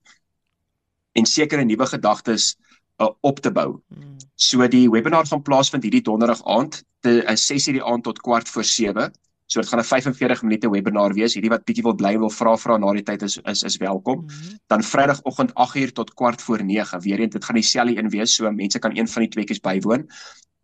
en 1.19 1.27
sekere 1.27 1.65
nuwe 1.65 1.87
gedagtes 1.87 2.55
uh, 3.01 3.09
op 3.21 3.41
te 3.41 3.53
bou. 3.53 3.81
Hmm. 3.89 4.17
So 4.35 4.67
die 4.69 4.89
webinar 4.91 5.27
gaan 5.27 5.43
plaasvind 5.43 5.87
hierdie 5.87 6.05
donderdag 6.05 6.43
aand, 6.45 6.85
te 7.01 7.25
'n 7.27 7.37
6:00 7.37 7.73
die 7.73 7.85
aand 7.85 8.05
tot 8.05 8.21
kwart 8.21 8.49
voor 8.49 8.65
7. 8.65 9.13
So 9.47 9.61
dit 9.61 9.69
gaan 9.69 9.81
'n 9.81 9.85
45 9.85 10.43
minute 10.43 10.71
webinar 10.71 11.15
wees. 11.15 11.35
Hierdie 11.35 11.51
wat 11.51 11.65
bietjie 11.65 11.83
wil 11.83 11.95
bly 11.95 12.19
wil 12.19 12.31
vra 12.31 12.57
vra 12.57 12.79
na 12.79 12.93
die 12.93 13.03
tyd 13.03 13.23
is 13.23 13.39
is 13.45 13.63
is 13.63 13.77
welkom. 13.77 14.19
Hmm. 14.19 14.59
Dan 14.67 14.83
Vrydagoggend 14.83 15.55
8:00 15.55 15.93
tot 15.93 16.15
kwart 16.15 16.43
voor 16.43 16.65
9. 16.65 17.01
Weer 17.01 17.21
eens, 17.21 17.33
dit 17.33 17.45
gaan 17.45 17.55
dieselfde 17.55 17.99
een 17.99 18.09
wees, 18.09 18.35
so 18.35 18.53
mense 18.53 18.79
kan 18.79 18.97
een 18.97 19.09
van 19.09 19.23
die 19.23 19.31
tweeetjies 19.31 19.61
bywoon. 19.61 20.09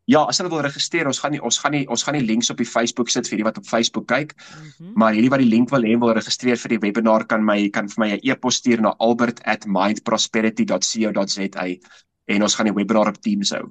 Ja, 0.06 0.20
as 0.22 0.38
hulle 0.38 0.52
wil 0.52 0.60
registreer, 0.62 1.08
ons 1.10 1.18
gaan 1.18 1.32
nie 1.34 1.40
ons 1.42 1.58
gaan 1.58 1.72
nie 1.74 1.82
ons 1.90 2.02
gaan 2.06 2.14
nie 2.14 2.22
links 2.22 2.46
op 2.50 2.56
die 2.56 2.66
Facebook 2.66 3.08
sit 3.10 3.28
vir 3.28 3.36
die 3.40 3.44
wat 3.44 3.58
op 3.58 3.66
Facebook 3.66 4.06
kyk. 4.06 4.34
Mm 4.36 4.42
-hmm. 4.78 4.92
Maar 4.94 5.12
hierdie 5.12 5.30
wat 5.30 5.38
die 5.42 5.48
link 5.48 5.70
wil 5.70 5.82
hê 5.82 5.98
wil 5.98 6.12
registreer 6.14 6.56
vir 6.56 6.68
die 6.68 6.78
webinar 6.78 7.26
kan 7.26 7.44
my 7.44 7.68
kan 7.68 7.88
vir 7.88 8.04
my 8.04 8.10
'n 8.12 8.18
e-pos 8.22 8.54
stuur 8.54 8.80
na 8.80 8.94
albert@mindprosperity.co.za 8.98 11.66
en 12.26 12.46
ons 12.46 12.54
gaan 12.58 12.68
die 12.70 12.76
webinar 12.76 13.10
op 13.12 13.20
Teams 13.22 13.52
hou. 13.56 13.64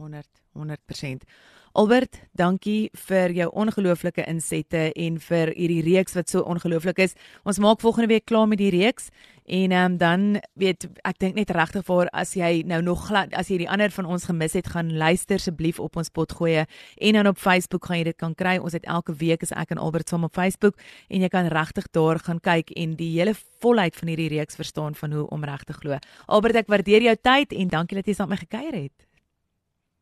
100 0.00 0.26
100%. 0.58 1.26
Albert, 1.72 2.16
dankie 2.34 2.90
vir 3.06 3.30
jou 3.30 3.44
ongelooflike 3.62 4.24
insette 4.26 4.88
en 4.98 5.20
vir 5.22 5.52
hierdie 5.54 5.84
reeks 5.86 6.16
wat 6.18 6.26
so 6.32 6.42
ongelooflik 6.42 6.98
is. 6.98 7.12
Ons 7.46 7.60
maak 7.62 7.78
volgende 7.78 8.08
week 8.10 8.24
klaar 8.26 8.48
met 8.50 8.58
die 8.58 8.72
reeks 8.74 9.06
en 9.46 9.70
um, 9.78 9.94
dan 9.98 10.24
weet 10.58 10.88
ek 11.06 11.20
dink 11.22 11.36
net 11.38 11.52
regtig 11.54 11.84
vir 11.86 12.08
as 12.10 12.32
jy 12.34 12.64
nou 12.66 12.80
nog 12.82 13.04
as 13.14 13.52
jy 13.52 13.60
die 13.62 13.68
ander 13.70 13.94
van 13.94 14.08
ons 14.10 14.26
gemis 14.26 14.56
het, 14.58 14.72
gaan 14.74 14.90
luister 14.98 15.38
asseblief 15.38 15.78
op 15.78 15.94
ons 16.02 16.10
pot 16.10 16.34
gooi 16.40 16.64
en 16.64 17.18
dan 17.18 17.30
op 17.30 17.38
Facebook 17.38 17.86
gaan 17.86 18.00
jy 18.00 18.08
dit 18.10 18.18
kan 18.18 18.34
kry. 18.34 18.56
Ons 18.58 18.74
het 18.74 18.88
elke 18.90 19.14
week 19.20 19.46
is 19.46 19.54
ek 19.54 19.70
en 19.70 19.78
Albert 19.78 20.10
saam 20.10 20.26
op 20.26 20.34
Facebook 20.34 20.74
en 21.06 21.22
jy 21.22 21.30
kan 21.30 21.52
regtig 21.54 21.86
daar 21.94 22.18
gaan 22.18 22.42
kyk 22.42 22.74
en 22.74 22.96
die 22.98 23.12
hele 23.14 23.36
volheid 23.62 23.94
van 23.94 24.10
hierdie 24.10 24.32
reeks 24.34 24.58
verstaan 24.58 24.98
van 24.98 25.14
hoe 25.14 25.28
om 25.30 25.46
reg 25.46 25.62
te 25.70 25.78
glo. 25.78 26.02
Albert, 26.26 26.64
ek 26.64 26.74
waardeer 26.74 27.06
jou 27.12 27.14
tyd 27.14 27.54
en 27.54 27.70
dankie 27.70 28.00
dat 28.02 28.10
jy 28.10 28.18
saam 28.18 28.34
met 28.34 28.42
my 28.42 28.48
gekuier 28.48 28.74
het. 28.88 29.09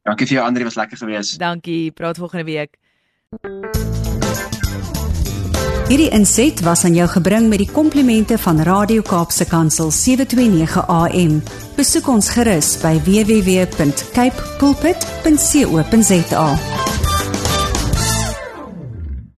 Dankie 0.09 0.27
vir 0.27 0.39
jou 0.39 0.45
Andri, 0.47 0.65
was 0.65 0.79
lekker 0.79 0.97
geweest. 0.97 1.39
Dankie. 1.39 1.91
Praat 1.93 2.17
volgende 2.17 2.45
week. 2.45 2.77
Hierdie 5.89 6.11
inset 6.13 6.61
was 6.65 6.85
aan 6.85 6.95
jou 6.97 7.09
gebring 7.09 7.49
met 7.49 7.63
die 7.65 7.71
komplimente 7.73 8.39
van 8.41 8.61
Radio 8.65 9.03
Kaapse 9.05 9.45
Kansel 9.49 9.91
729 9.91 10.85
AM. 10.89 11.43
Besoek 11.77 12.09
ons 12.13 12.29
gerus 12.37 12.75
by 12.85 12.97
www.cape 13.09 14.53
pulpit.co.za. 14.61 16.49